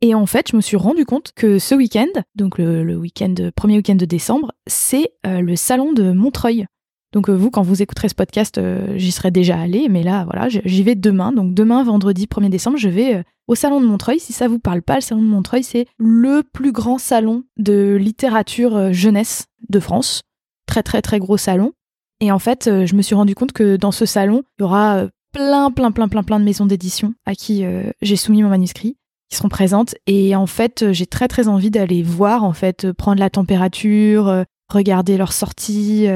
Et 0.00 0.14
en 0.14 0.26
fait, 0.26 0.50
je 0.50 0.56
me 0.56 0.60
suis 0.60 0.76
rendu 0.76 1.04
compte 1.04 1.32
que 1.34 1.58
ce 1.58 1.74
week-end, 1.74 2.08
donc 2.34 2.58
le, 2.58 2.96
week-end, 2.96 3.34
premier 3.56 3.76
week-end 3.76 3.94
de 3.94 4.04
décembre, 4.04 4.52
c'est 4.66 5.12
euh, 5.26 5.40
le 5.40 5.56
salon 5.56 5.92
de 5.92 6.12
Montreuil. 6.12 6.66
Donc 7.12 7.28
euh, 7.28 7.32
vous, 7.32 7.50
quand 7.50 7.62
vous 7.62 7.80
écouterez 7.80 8.08
ce 8.08 8.14
podcast, 8.14 8.58
euh, 8.58 8.98
j'y 8.98 9.12
serai 9.12 9.30
déjà 9.30 9.58
allé, 9.58 9.88
mais 9.88 10.02
là, 10.02 10.24
voilà, 10.24 10.48
j'y 10.48 10.82
vais 10.82 10.94
demain. 10.94 11.32
Donc 11.32 11.54
demain, 11.54 11.82
vendredi 11.84 12.26
1er 12.26 12.50
décembre, 12.50 12.76
je 12.76 12.88
vais 12.88 13.24
au 13.46 13.54
salon 13.54 13.80
de 13.80 13.86
Montreuil. 13.86 14.20
Si 14.20 14.32
ça 14.32 14.48
vous 14.48 14.58
parle 14.58 14.82
pas, 14.82 14.96
le 14.96 15.00
salon 15.00 15.22
de 15.22 15.28
Montreuil, 15.28 15.62
c'est 15.62 15.86
le 15.96 16.42
plus 16.42 16.72
grand 16.72 16.98
salon 16.98 17.44
de 17.56 17.96
littérature 17.98 18.92
jeunesse 18.92 19.46
de 19.68 19.80
France. 19.80 20.22
Très 20.66 20.82
très 20.82 21.02
très 21.02 21.18
gros 21.18 21.36
salon. 21.36 21.72
Et 22.20 22.32
en 22.32 22.38
fait, 22.38 22.68
je 22.84 22.94
me 22.94 23.02
suis 23.02 23.14
rendu 23.14 23.34
compte 23.34 23.52
que 23.52 23.76
dans 23.76 23.92
ce 23.92 24.06
salon, 24.06 24.42
il 24.58 24.62
y 24.62 24.64
aura 24.64 25.06
plein 25.32 25.70
plein 25.70 25.92
plein 25.92 26.08
plein 26.08 26.22
plein 26.22 26.40
de 26.40 26.44
maisons 26.44 26.66
d'édition 26.66 27.14
à 27.26 27.34
qui 27.34 27.64
j'ai 28.02 28.16
soumis 28.16 28.42
mon 28.42 28.48
manuscrit 28.48 28.96
seront 29.34 29.48
présentes. 29.48 29.94
Et 30.06 30.34
en 30.36 30.46
fait, 30.46 30.82
euh, 30.82 30.92
j'ai 30.92 31.06
très 31.06 31.28
très 31.28 31.48
envie 31.48 31.70
d'aller 31.70 32.02
voir, 32.02 32.44
en 32.44 32.52
fait, 32.52 32.84
euh, 32.84 32.92
prendre 32.92 33.20
la 33.20 33.30
température, 33.30 34.28
euh, 34.28 34.42
regarder 34.68 35.16
leurs 35.16 35.32
sorties, 35.32 36.06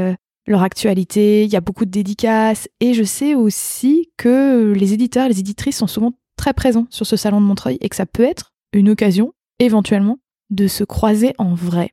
leur 0.47 0.63
actualité. 0.63 1.45
Il 1.45 1.51
y 1.51 1.57
a 1.57 1.61
beaucoup 1.61 1.85
de 1.85 1.91
dédicaces. 1.91 2.69
Et 2.81 2.95
je 2.95 3.05
sais 3.05 3.35
aussi 3.35 4.11
que 4.17 4.73
les 4.73 4.95
éditeurs 4.95 5.29
les 5.29 5.41
éditrices 5.41 5.77
sont 5.77 5.87
souvent 5.87 6.13
très 6.37 6.55
présents 6.55 6.87
sur 6.89 7.07
ce 7.07 7.17
salon 7.17 7.41
de 7.41 7.47
Montreuil 7.47 7.77
et 7.81 7.89
que 7.89 7.97
ça 7.97 8.07
peut 8.07 8.25
être 8.25 8.53
une 8.73 8.89
occasion, 8.89 9.33
éventuellement, 9.59 10.19
de 10.51 10.67
se 10.67 10.83
croiser 10.83 11.35
en 11.37 11.55
vrai. 11.55 11.91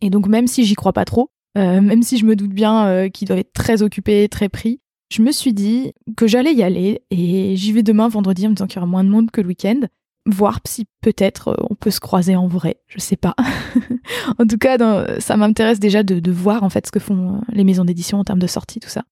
Et 0.00 0.10
donc, 0.10 0.26
même 0.26 0.48
si 0.48 0.64
j'y 0.64 0.74
crois 0.74 0.92
pas 0.92 1.04
trop, 1.04 1.30
même 1.54 2.02
si 2.02 2.18
je 2.18 2.26
me 2.26 2.34
doute 2.34 2.52
bien 2.52 3.08
qu'ils 3.10 3.28
doivent 3.28 3.38
être 3.38 3.52
très 3.52 3.82
occupés, 3.82 4.28
très 4.28 4.48
pris, 4.48 4.80
je 5.12 5.22
me 5.22 5.30
suis 5.30 5.52
dit 5.52 5.92
que 6.16 6.26
j'allais 6.26 6.54
y 6.54 6.62
aller 6.62 7.02
et 7.10 7.54
j'y 7.54 7.72
vais 7.72 7.82
demain 7.82 8.08
vendredi 8.08 8.46
en 8.46 8.50
me 8.50 8.54
disant 8.54 8.66
qu'il 8.66 8.76
y 8.76 8.78
aura 8.78 8.90
moins 8.90 9.04
de 9.04 9.10
monde 9.10 9.30
que 9.30 9.40
le 9.40 9.48
week-end 9.48 9.80
voir 10.26 10.60
si 10.66 10.86
peut-être 11.00 11.48
euh, 11.48 11.66
on 11.70 11.74
peut 11.74 11.90
se 11.90 12.00
croiser 12.00 12.36
en 12.36 12.46
vrai, 12.46 12.76
je 12.86 13.00
sais 13.00 13.16
pas. 13.16 13.34
en 14.38 14.46
tout 14.46 14.58
cas, 14.58 14.76
ça 15.20 15.36
m'intéresse 15.36 15.80
déjà 15.80 16.02
de, 16.02 16.30
voir 16.30 16.62
en 16.62 16.70
fait 16.70 16.86
ce 16.86 16.92
que 16.92 17.00
font 17.00 17.36
euh, 17.36 17.40
les 17.52 17.64
maisons 17.64 17.84
d'édition 17.84 18.18
en 18.18 18.24
termes 18.24 18.38
de 18.38 18.46
sortie, 18.46 18.80
tout 18.80 18.88
ça. 18.88 19.02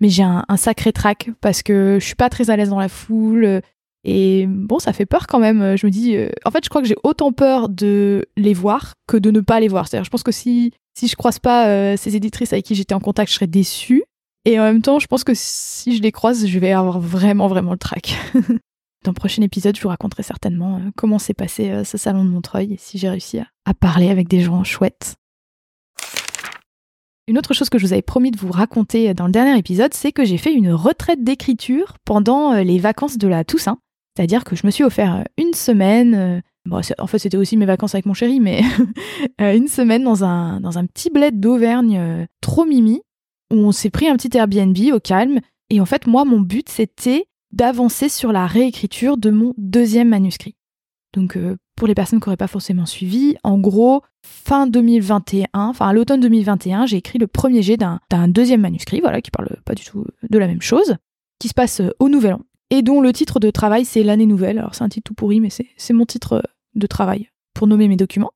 Mais 0.00 0.08
j'ai 0.08 0.22
un, 0.22 0.44
sacré 0.56 0.92
trac 0.92 1.30
parce 1.40 1.62
que 1.62 1.98
je 2.00 2.04
suis 2.04 2.16
pas 2.16 2.28
très 2.28 2.50
à 2.50 2.56
l'aise 2.56 2.70
dans 2.70 2.80
la 2.80 2.88
foule 2.88 3.44
euh, 3.44 3.60
et 4.04 4.46
bon, 4.48 4.78
ça 4.78 4.92
fait 4.92 5.06
peur 5.06 5.26
quand 5.28 5.38
même. 5.38 5.76
Je 5.76 5.86
me 5.86 5.90
dis, 5.92 6.16
en 6.44 6.50
fait, 6.50 6.64
je 6.64 6.68
crois 6.68 6.82
que 6.82 6.88
j'ai 6.88 6.96
autant 7.04 7.32
peur 7.32 7.68
de 7.68 8.24
les 8.36 8.52
voir 8.52 8.94
que 9.06 9.16
de 9.16 9.30
ne 9.30 9.38
pas 9.38 9.60
les 9.60 9.68
voir. 9.68 9.86
C'est-à-dire, 9.86 10.04
je 10.04 10.10
pense 10.10 10.24
que 10.24 10.32
si 10.32 10.72
si 10.98 11.06
je 11.06 11.14
croise 11.14 11.38
pas 11.38 11.96
ces 11.96 12.16
éditrices 12.16 12.52
avec 12.52 12.64
qui 12.64 12.74
j'étais 12.74 12.94
en 12.94 13.00
contact, 13.00 13.30
je 13.30 13.36
serais 13.36 13.46
déçue. 13.46 14.02
Et 14.44 14.58
en 14.58 14.64
même 14.64 14.82
temps, 14.82 14.98
je 14.98 15.06
pense 15.06 15.22
que 15.22 15.34
si 15.36 15.96
je 15.96 16.02
les 16.02 16.10
croise, 16.10 16.48
je 16.48 16.58
vais 16.58 16.72
avoir 16.72 16.98
vraiment 16.98 17.46
vraiment 17.46 17.70
le 17.70 17.78
trac. 17.78 18.16
Dans 19.04 19.10
le 19.10 19.16
prochain 19.16 19.42
épisode, 19.42 19.76
je 19.76 19.82
vous 19.82 19.88
raconterai 19.88 20.22
certainement 20.22 20.76
euh, 20.76 20.90
comment 20.96 21.18
s'est 21.18 21.34
passé 21.34 21.70
euh, 21.70 21.82
ce 21.82 21.98
salon 21.98 22.24
de 22.24 22.30
Montreuil 22.30 22.74
et 22.74 22.76
si 22.76 22.98
j'ai 22.98 23.08
réussi 23.08 23.40
à, 23.40 23.74
parler 23.74 24.10
avec 24.10 24.28
des 24.28 24.40
gens 24.40 24.62
chouettes. 24.62 25.16
Une 27.26 27.36
autre 27.36 27.52
chose 27.52 27.68
que 27.68 27.78
je 27.78 27.86
vous 27.86 27.92
avais 27.92 28.02
promis 28.02 28.30
de 28.30 28.38
vous 28.38 28.52
raconter 28.52 29.12
dans 29.14 29.26
le 29.26 29.32
dernier 29.32 29.58
épisode, 29.58 29.92
c'est 29.92 30.12
que 30.12 30.24
j'ai 30.24 30.38
fait 30.38 30.52
une 30.52 30.72
retraite 30.72 31.24
d'écriture 31.24 31.96
pendant 32.04 32.52
euh, 32.52 32.62
les 32.62 32.78
vacances 32.78 33.18
de 33.18 33.26
la 33.26 33.42
Toussaint. 33.42 33.78
C'est-à-dire 34.16 34.44
que 34.44 34.54
je 34.54 34.66
me 34.66 34.70
suis 34.70 34.84
offert 34.84 35.24
une 35.38 35.54
semaine, 35.54 36.42
bon, 36.66 36.80
en 36.98 37.06
fait 37.06 37.18
c'était 37.18 37.38
aussi 37.38 37.56
mes 37.56 37.64
vacances 37.64 37.94
avec 37.94 38.04
mon 38.04 38.12
chéri, 38.12 38.40
mais 38.40 38.60
une 39.38 39.68
semaine 39.68 40.04
dans 40.04 40.22
un, 40.22 40.60
dans 40.60 40.76
un 40.76 40.84
petit 40.84 41.08
bled 41.08 41.40
d'Auvergne 41.40 42.26
trop 42.42 42.66
mimi, 42.66 43.00
où 43.50 43.56
on 43.56 43.72
s'est 43.72 43.88
pris 43.88 44.08
un 44.08 44.16
petit 44.18 44.36
Airbnb 44.36 44.76
au 44.92 45.00
calme. 45.00 45.40
Et 45.70 45.80
en 45.80 45.86
fait, 45.86 46.06
moi, 46.06 46.26
mon 46.26 46.40
but, 46.40 46.68
c'était 46.68 47.24
d'avancer 47.52 48.08
sur 48.08 48.32
la 48.32 48.46
réécriture 48.46 49.16
de 49.16 49.30
mon 49.30 49.54
deuxième 49.56 50.08
manuscrit. 50.08 50.56
Donc 51.12 51.36
euh, 51.36 51.56
pour 51.76 51.86
les 51.86 51.94
personnes 51.94 52.20
qui 52.20 52.28
n'auraient 52.28 52.36
pas 52.36 52.46
forcément 52.46 52.86
suivi, 52.86 53.36
en 53.44 53.58
gros, 53.58 54.02
fin 54.22 54.66
2021, 54.66 55.48
enfin 55.52 55.88
à 55.88 55.92
l'automne 55.92 56.20
2021, 56.20 56.86
j'ai 56.86 56.96
écrit 56.96 57.18
le 57.18 57.26
premier 57.26 57.62
jet 57.62 57.76
d'un 57.76 58.28
deuxième 58.28 58.62
manuscrit, 58.62 59.00
voilà, 59.00 59.20
qui 59.20 59.30
parle 59.30 59.56
pas 59.64 59.74
du 59.74 59.84
tout 59.84 60.06
de 60.28 60.38
la 60.38 60.46
même 60.46 60.62
chose, 60.62 60.96
qui 61.38 61.48
se 61.48 61.54
passe 61.54 61.80
euh, 61.80 61.90
au 61.98 62.08
Nouvel 62.08 62.34
An, 62.34 62.40
et 62.70 62.82
dont 62.82 63.00
le 63.00 63.12
titre 63.12 63.40
de 63.40 63.50
travail 63.50 63.84
c'est 63.84 64.02
L'année 64.02 64.26
nouvelle. 64.26 64.58
Alors 64.58 64.74
c'est 64.74 64.84
un 64.84 64.88
titre 64.88 65.08
tout 65.08 65.14
pourri, 65.14 65.40
mais 65.40 65.50
c'est 65.50 65.92
mon 65.92 66.06
titre 66.06 66.34
euh, 66.34 66.42
de 66.74 66.86
travail 66.86 67.28
pour 67.54 67.66
nommer 67.66 67.88
mes 67.88 67.96
documents. 67.96 68.32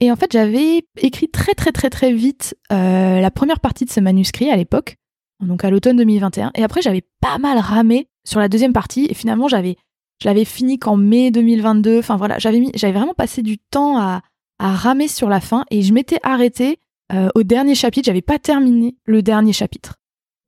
Et 0.00 0.10
en 0.10 0.16
fait, 0.16 0.32
j'avais 0.32 0.84
écrit 0.96 1.28
très 1.28 1.54
très 1.54 1.70
très 1.70 1.88
très 1.88 2.12
vite 2.12 2.56
la 2.70 3.30
première 3.30 3.60
partie 3.60 3.84
de 3.84 3.90
ce 3.90 4.00
manuscrit 4.00 4.50
à 4.50 4.56
l'époque, 4.56 4.96
donc 5.38 5.64
à 5.64 5.70
l'automne 5.70 5.96
2021. 5.96 6.50
Et 6.56 6.64
après, 6.64 6.82
j'avais 6.82 7.04
pas 7.20 7.38
mal 7.38 7.56
ramé 7.58 8.08
sur 8.24 8.40
la 8.40 8.48
deuxième 8.48 8.72
partie. 8.72 9.06
Et 9.10 9.14
finalement, 9.14 9.48
j'avais, 9.48 9.76
je 10.22 10.28
l'avais 10.28 10.44
fini 10.44 10.78
qu'en 10.78 10.96
mai 10.96 11.30
2022. 11.30 11.98
Enfin 11.98 12.16
voilà, 12.16 12.38
j'avais 12.38 12.92
vraiment 12.92 13.14
passé 13.14 13.42
du 13.42 13.58
temps 13.58 13.98
à, 13.98 14.22
à 14.58 14.74
ramer 14.74 15.08
sur 15.08 15.28
la 15.28 15.40
fin 15.40 15.64
et 15.70 15.82
je 15.82 15.92
m'étais 15.92 16.18
arrêtée 16.22 16.78
euh, 17.12 17.28
au 17.34 17.42
dernier 17.42 17.74
chapitre. 17.74 18.06
J'avais 18.06 18.22
pas 18.22 18.38
terminé 18.38 18.96
le 19.04 19.22
dernier 19.22 19.52
chapitre. 19.52 19.96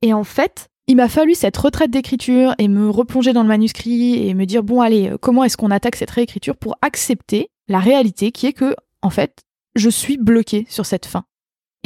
Et 0.02 0.12
en 0.12 0.24
fait, 0.24 0.68
il 0.86 0.96
m'a 0.96 1.08
fallu 1.08 1.34
cette 1.34 1.56
retraite 1.56 1.90
d'écriture 1.90 2.54
et 2.58 2.68
me 2.68 2.88
replonger 2.88 3.32
dans 3.32 3.42
le 3.42 3.48
manuscrit 3.48 4.28
et 4.28 4.34
me 4.34 4.44
dire 4.44 4.62
bon 4.62 4.80
allez, 4.80 5.10
euh, 5.10 5.18
comment 5.20 5.44
est-ce 5.44 5.56
qu'on 5.56 5.70
attaque 5.70 5.96
cette 5.96 6.10
réécriture 6.10 6.56
pour 6.56 6.76
accepter 6.80 7.50
la 7.68 7.80
réalité 7.80 8.30
qui 8.32 8.46
est 8.46 8.52
que 8.52 8.76
en 9.02 9.10
fait, 9.10 9.42
je 9.74 9.90
suis 9.90 10.16
bloquée 10.16 10.66
sur 10.68 10.86
cette 10.86 11.06
fin. 11.06 11.24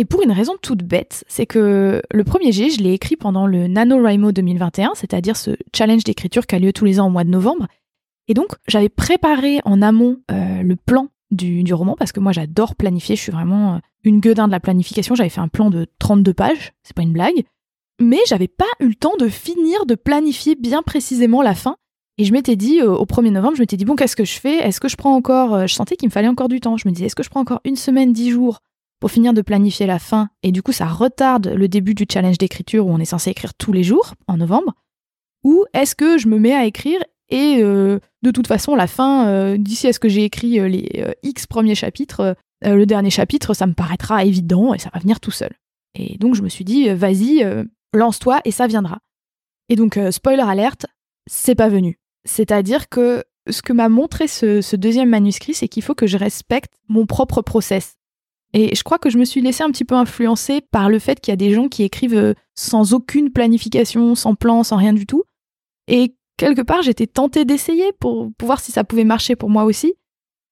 Et 0.01 0.05
pour 0.05 0.23
une 0.23 0.31
raison 0.31 0.55
toute 0.63 0.85
bête, 0.85 1.25
c'est 1.27 1.45
que 1.45 2.01
le 2.13 2.25
premier 2.25 2.53
G, 2.53 2.71
je 2.71 2.81
l'ai 2.81 2.93
écrit 2.93 3.17
pendant 3.17 3.49
le 3.49 3.67
NaNoWriMo 3.67 4.31
2021, 4.31 4.93
c'est-à-dire 4.95 5.37
ce 5.37 5.57
challenge 5.75 6.05
d'écriture 6.05 6.47
qui 6.47 6.55
a 6.55 6.61
lieu 6.61 6.73
tous 6.73 6.85
les 6.85 7.01
ans 7.01 7.09
au 7.09 7.11
mois 7.11 7.25
de 7.25 7.31
novembre. 7.31 7.67
Et 8.29 8.35
donc, 8.35 8.53
j'avais 8.69 8.89
préparé 8.89 9.61
en 9.65 9.83
amont 9.83 10.19
euh, 10.31 10.63
le 10.63 10.77
plan 10.77 11.09
du, 11.33 11.75
roman, 11.75 11.97
parce 11.99 12.13
que 12.13 12.21
moi 12.21 12.33
j'adore 12.33 12.77
planifier, 12.77 13.17
je 13.17 13.23
suis 13.23 13.33
vraiment 13.33 13.75
euh, 13.75 13.79
une 14.05 14.21
gueudin 14.21 14.47
de 14.47 14.53
la 14.53 14.61
planification. 14.61 15.17
J'avais 15.17 15.29
fait 15.31 15.41
un 15.41 15.49
plan 15.49 15.69
de 15.69 15.87
32 15.99 16.33
pages, 16.33 16.73
c'est 16.85 16.95
pas 16.95 17.03
une 17.03 17.13
blague. 17.13 17.43
mais 18.01 18.21
j'avais 18.29 18.49
pas 18.49 18.67
eu 18.79 18.87
le 18.87 18.95
temps 18.95 19.17
de 19.19 19.29
finir 19.29 19.85
de 19.85 19.97
planifier 19.97 20.55
bien 20.55 20.83
précisément 20.83 21.43
la 21.43 21.57
fin. 21.57 21.77
Et 22.19 22.25
je 22.25 22.33
m'étais 22.33 22.57
dit, 22.57 22.83
au 22.83 23.05
1er 23.05 23.31
novembre, 23.31 23.57
je 23.57 23.63
m'étais 23.63 23.77
dit, 23.77 23.85
bon, 23.85 23.97
qu'est-ce 23.97 24.17
que 24.17 24.25
je 24.25 24.39
fais? 24.39 24.59
Est-ce 24.59 24.81
que 24.81 24.89
je 24.89 24.97
prends 24.97 25.15
encore. 25.15 25.67
Je 25.69 25.75
sentais 25.75 25.97
qu'il 25.97 26.09
me 26.09 26.13
fallait 26.13 26.29
encore 26.29 26.49
du 26.49 26.61
temps. 26.61 26.77
Je 26.77 26.89
me 26.89 26.93
disais, 26.93 27.07
est-ce 27.07 27.15
que 27.15 27.23
je 27.23 27.31
prends 27.31 27.41
encore 27.41 27.61
une 27.65 27.77
semaine, 27.77 28.13
dix 28.13 28.31
jours 28.31 28.61
pour 29.01 29.11
finir 29.11 29.33
de 29.33 29.43
planifier 29.43 29.87
la 29.87 29.99
fin 29.99 30.29
Et 30.43 30.53
du 30.53 30.63
coup, 30.63 30.73
ça 30.73 30.87
retarde 30.87 31.49
le 31.49 31.69
début 31.69 31.95
du 31.95 32.05
challenge 32.11 32.39
d'écriture 32.39 32.87
où 32.87 32.91
on 32.91 32.99
est 32.99 33.05
censé 33.05 33.31
écrire 33.31 33.55
tous 33.55 33.73
les 33.73 33.85
jours 33.85 34.15
en 34.27 34.37
novembre. 34.37 34.75
Ou 35.45 35.65
est-ce 35.73 35.95
que 35.95 36.19
je 36.19 36.29
me 36.29 36.39
mets 36.39 36.55
à 36.55 36.67
écrire 36.67 37.01
et 37.31 37.59
euh, 37.63 37.99
de 38.23 38.31
toute 38.31 38.47
façon, 38.47 38.75
la 38.75 38.87
fin, 38.87 39.29
euh, 39.29 39.57
d'ici 39.59 39.87
à 39.87 39.93
ce 39.93 39.99
que 39.99 40.09
j'ai 40.09 40.25
écrit 40.25 40.59
euh, 40.61 40.69
les 40.69 41.05
X 41.23 41.47
premiers 41.47 41.75
chapitres, 41.75 42.37
le 42.63 42.85
dernier 42.87 43.11
chapitre, 43.11 43.55
ça 43.55 43.67
me 43.67 43.75
paraîtra 43.75 44.25
évident 44.25 44.75
et 44.75 44.79
ça 44.79 44.91
va 44.93 44.99
venir 44.99 45.21
tout 45.21 45.31
seul. 45.31 45.53
Et 45.95 46.19
donc 46.19 46.35
je 46.35 46.43
me 46.43 46.49
suis 46.49 46.65
dit, 46.65 46.89
vas-y, 46.89 47.47
lance-toi 47.95 48.41
et 48.45 48.51
ça 48.51 48.67
viendra. 48.67 48.99
Et 49.69 49.77
donc, 49.77 49.99
spoiler 50.11 50.43
alerte, 50.43 50.87
c'est 51.31 51.55
pas 51.55 51.69
venu. 51.69 52.01
C'est-à-dire 52.25 52.89
que 52.89 53.23
ce 53.49 53.63
que 53.63 53.73
m'a 53.73 53.89
montré 53.89 54.27
ce, 54.27 54.75
deuxième 54.75 55.11
manuscrit, 55.11 55.55
c'est 55.55 55.69
qu'il 55.69 55.85
faut 55.85 55.95
que 55.95 56.09
je 56.09 56.17
respecte 56.17 56.75
mon 56.89 57.07
propre 57.07 57.43
process. 57.43 57.98
Et 58.55 58.75
je 58.75 58.83
crois 58.83 58.99
que 58.99 59.11
je 59.11 59.19
me 59.19 59.25
suis 59.25 59.41
laissé 59.41 59.63
un 59.63 59.71
petit 59.71 59.85
peu 59.85 59.95
influencer 59.95 60.61
par 60.71 60.89
le 60.89 60.99
fait 60.99 61.21
qu'il 61.21 61.33
y 61.33 61.35
a 61.35 61.37
des 61.37 61.53
gens 61.53 61.69
qui 61.69 61.83
écrivent 61.83 62.35
sans 62.55 62.95
aucune 62.95 63.31
planification, 63.31 64.15
sans 64.15 64.35
plan, 64.35 64.63
sans 64.63 64.77
rien 64.77 64.95
du 64.95 65.07
tout, 65.07 65.25
et 65.89 66.15
quelque 66.37 66.63
part, 66.63 66.83
j'étais 66.83 67.07
tentée 67.07 67.45
d'essayer 67.45 67.93
pour, 67.99 68.31
voir 68.41 68.61
si 68.61 68.71
ça 68.71 68.85
pouvait 68.85 69.05
marcher 69.05 69.35
pour 69.35 69.51
moi 69.51 69.65
aussi. 69.65 69.95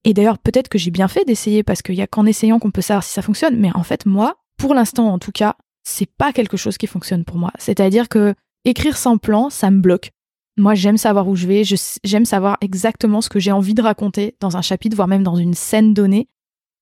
Et 0.04 0.14
d'ailleurs, 0.14 0.38
peut-être 0.38 0.68
que 0.68 0.78
j'ai 0.78 0.90
bien 0.90 1.08
fait 1.08 1.24
d'essayer 1.24 1.62
parce 1.62 1.82
qu'il 1.82 1.94
y 1.94 2.02
a 2.02 2.06
qu'en 2.06 2.26
essayant 2.26 2.58
qu'on 2.58 2.70
peut 2.70 2.80
savoir 2.80 3.04
si 3.04 3.12
ça 3.12 3.22
fonctionne. 3.22 3.56
Mais 3.56 3.70
en 3.74 3.82
fait, 3.82 4.06
moi, 4.06 4.36
pour 4.56 4.74
l'instant 4.74 5.08
en 5.08 5.18
tout 5.18 5.32
cas, 5.32 5.56
c'est 5.84 6.10
pas 6.10 6.32
quelque 6.32 6.56
chose 6.56 6.78
qui 6.78 6.86
fonctionne 6.86 7.24
pour 7.24 7.36
moi. 7.36 7.52
C'est-à-dire 7.58 8.08
que 8.08 8.34
écrire 8.64 8.96
sans 8.96 9.18
plan, 9.18 9.50
ça 9.50 9.70
me 9.70 9.80
bloque. 9.80 10.10
Moi, 10.56 10.74
j'aime 10.74 10.96
savoir 10.96 11.28
où 11.28 11.36
je 11.36 11.46
vais, 11.46 11.62
j'aime 12.04 12.24
savoir 12.24 12.56
exactement 12.60 13.20
ce 13.20 13.28
que 13.28 13.38
j'ai 13.38 13.52
envie 13.52 13.74
de 13.74 13.82
raconter 13.82 14.36
dans 14.40 14.56
un 14.56 14.62
chapitre, 14.62 14.96
voire 14.96 15.08
même 15.08 15.22
dans 15.22 15.36
une 15.36 15.54
scène 15.54 15.92
donnée. 15.92 16.28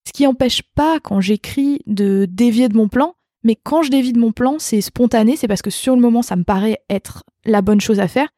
Ce 0.06 0.12
qui 0.12 0.24
n'empêche 0.24 0.62
pas, 0.62 1.00
quand 1.00 1.20
j'écris, 1.20 1.80
de 1.86 2.26
dévier 2.30 2.68
de 2.68 2.76
mon 2.76 2.88
plan. 2.88 3.14
Mais 3.42 3.56
quand 3.56 3.82
je 3.82 3.90
dévie 3.90 4.12
de 4.12 4.18
mon 4.18 4.32
plan, 4.32 4.56
c'est 4.58 4.80
spontané, 4.80 5.36
c'est 5.36 5.48
parce 5.48 5.62
que 5.62 5.70
sur 5.70 5.94
le 5.94 6.00
moment, 6.00 6.22
ça 6.22 6.36
me 6.36 6.44
paraît 6.44 6.78
être 6.88 7.24
la 7.44 7.62
bonne 7.62 7.80
chose 7.80 8.00
à 8.00 8.08
faire. 8.08 8.28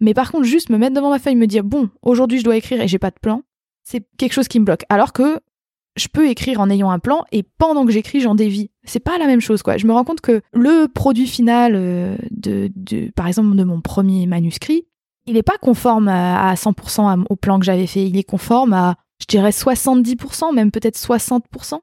Mais 0.00 0.14
par 0.14 0.32
contre, 0.32 0.44
juste 0.44 0.70
me 0.70 0.78
mettre 0.78 0.94
devant 0.94 1.10
ma 1.10 1.18
feuille, 1.18 1.36
me 1.36 1.46
dire 1.46 1.64
bon, 1.64 1.88
aujourd'hui 2.02 2.38
je 2.38 2.44
dois 2.44 2.56
écrire 2.56 2.80
et 2.80 2.88
j'ai 2.88 2.98
pas 2.98 3.10
de 3.10 3.18
plan, 3.20 3.42
c'est 3.84 4.04
quelque 4.18 4.32
chose 4.32 4.48
qui 4.48 4.60
me 4.60 4.64
bloque. 4.64 4.84
Alors 4.88 5.12
que 5.12 5.40
je 5.96 6.08
peux 6.08 6.28
écrire 6.28 6.60
en 6.60 6.70
ayant 6.70 6.90
un 6.90 6.98
plan 6.98 7.24
et 7.32 7.42
pendant 7.42 7.84
que 7.84 7.92
j'écris, 7.92 8.20
j'en 8.20 8.34
dévie. 8.34 8.70
C'est 8.84 9.00
pas 9.00 9.18
la 9.18 9.26
même 9.26 9.40
chose, 9.40 9.62
quoi. 9.62 9.76
Je 9.76 9.86
me 9.86 9.92
rends 9.92 10.04
compte 10.04 10.20
que 10.20 10.40
le 10.52 10.86
produit 10.88 11.26
final 11.26 11.74
euh, 11.74 12.16
de, 12.30 12.70
par 13.14 13.26
exemple, 13.26 13.54
de 13.54 13.64
mon 13.64 13.80
premier 13.80 14.26
manuscrit, 14.26 14.86
il 15.26 15.34
n'est 15.34 15.42
pas 15.42 15.58
conforme 15.60 16.08
à, 16.08 16.54
100% 16.54 17.26
au 17.28 17.36
plan 17.36 17.58
que 17.58 17.64
j'avais 17.64 17.86
fait. 17.86 18.04
Il 18.04 18.16
est 18.16 18.24
conforme 18.24 18.72
à, 18.72 18.96
je 19.22 19.26
dirais, 19.26 19.50
70%, 19.50 20.54
même 20.54 20.70
peut-être 20.70 20.98
60%. 20.98 21.78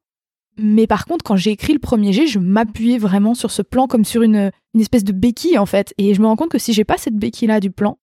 Mais 0.58 0.88
par 0.88 1.06
contre, 1.06 1.24
quand 1.24 1.38
j'ai 1.38 1.52
écrit 1.52 1.74
le 1.74 1.80
premier 1.80 2.12
jet, 2.12 2.28
je 2.28 2.38
m'appuyais 2.38 2.98
vraiment 2.98 3.34
sur 3.34 3.50
ce 3.50 3.62
plan 3.62 3.88
comme 3.88 4.04
sur 4.04 4.24
une, 4.24 4.52
une 4.74 4.82
espèce 4.82 5.06
de 5.06 5.14
béquille, 5.14 5.58
en 5.58 5.66
fait. 5.66 5.94
Et 5.98 6.14
je 6.14 6.22
me 6.22 6.28
rends 6.28 6.36
compte 6.36 6.52
que 6.52 6.58
si 6.58 6.74
j'ai 6.74 6.84
pas 6.84 6.98
cette 6.98 7.16
béquille-là 7.16 7.62
du 7.62 7.72
plan, 7.72 7.98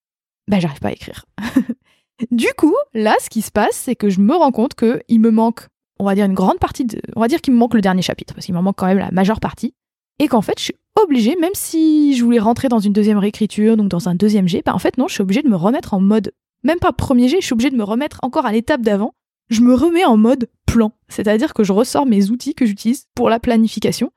ben 0.49 0.59
j'arrive 0.59 0.81
pas 0.81 0.89
à 0.89 0.93
écrire. 0.93 1.27
du 2.31 2.49
coup, 2.57 2.75
là, 2.95 3.15
ce 3.21 3.29
qui 3.29 3.43
se 3.43 3.51
passe, 3.51 3.77
c'est 3.77 3.95
que 3.95 4.09
je 4.09 4.21
me 4.21 4.35
rends 4.35 4.53
compte 4.53 4.75
qu'il 4.75 5.21
me 5.21 5.31
manque, 5.31 5.67
on 5.99 6.05
va 6.05 6.15
dire 6.15 6.25
une 6.25 6.35
grande 6.35 6.59
partie 6.59 6.87
de, 6.87 7.01
on 7.15 7.21
va 7.21 7.29
dire 7.29 7.43
qu'il 7.43 7.53
me 7.53 7.59
manque 7.59 7.75
le 7.75 7.83
dernier 7.83 8.03
chapitre 8.03 8.33
parce 8.35 8.47
qu'il 8.47 8.55
m'en 8.55 8.63
manque 8.63 8.77
quand 8.77 8.87
même 8.87 8.99
la 8.99 9.11
majeure 9.11 9.41
partie, 9.41 9.75
et 10.19 10.29
qu'en 10.29 10.41
fait, 10.41 10.59
je 10.59 10.65
suis 10.65 10.77
obligée, 11.03 11.37
même 11.37 11.55
si 11.55 12.17
je 12.17 12.25
voulais 12.25 12.39
rentrer 12.39 12.69
dans 12.69 12.79
une 12.79 12.93
deuxième 12.93 13.19
réécriture, 13.19 13.77
donc 13.77 13.89
dans 13.89 14.09
un 14.09 14.15
deuxième 14.15 14.49
jet, 14.49 14.63
ben 14.65 14.73
en 14.73 14.79
fait 14.79 14.97
non, 14.97 15.09
je 15.09 15.15
suis 15.15 15.23
obligée 15.23 15.43
de 15.43 15.49
me 15.49 15.57
remettre 15.57 15.93
en 15.93 16.01
mode, 16.01 16.33
même 16.63 16.79
pas 16.79 16.93
premier 16.93 17.29
jet, 17.29 17.41
je 17.41 17.47
suis 17.47 17.53
obligée 17.53 17.71
de 17.71 17.77
me 17.77 17.85
remettre 17.85 18.19
encore 18.23 18.47
à 18.47 18.53
l'étape 18.53 18.81
d'avant. 18.81 19.13
Je 19.49 19.61
me 19.61 19.75
remets 19.75 20.05
en 20.05 20.17
mode 20.17 20.49
plan, 20.67 20.93
c'est-à-dire 21.09 21.55
que 21.55 21.65
je 21.65 21.73
ressors 21.73 22.07
mes 22.07 22.31
outils 22.31 22.55
que 22.55 22.67
j'utilise 22.67 23.07
pour 23.15 23.31
la 23.31 23.41
planification 23.41 24.11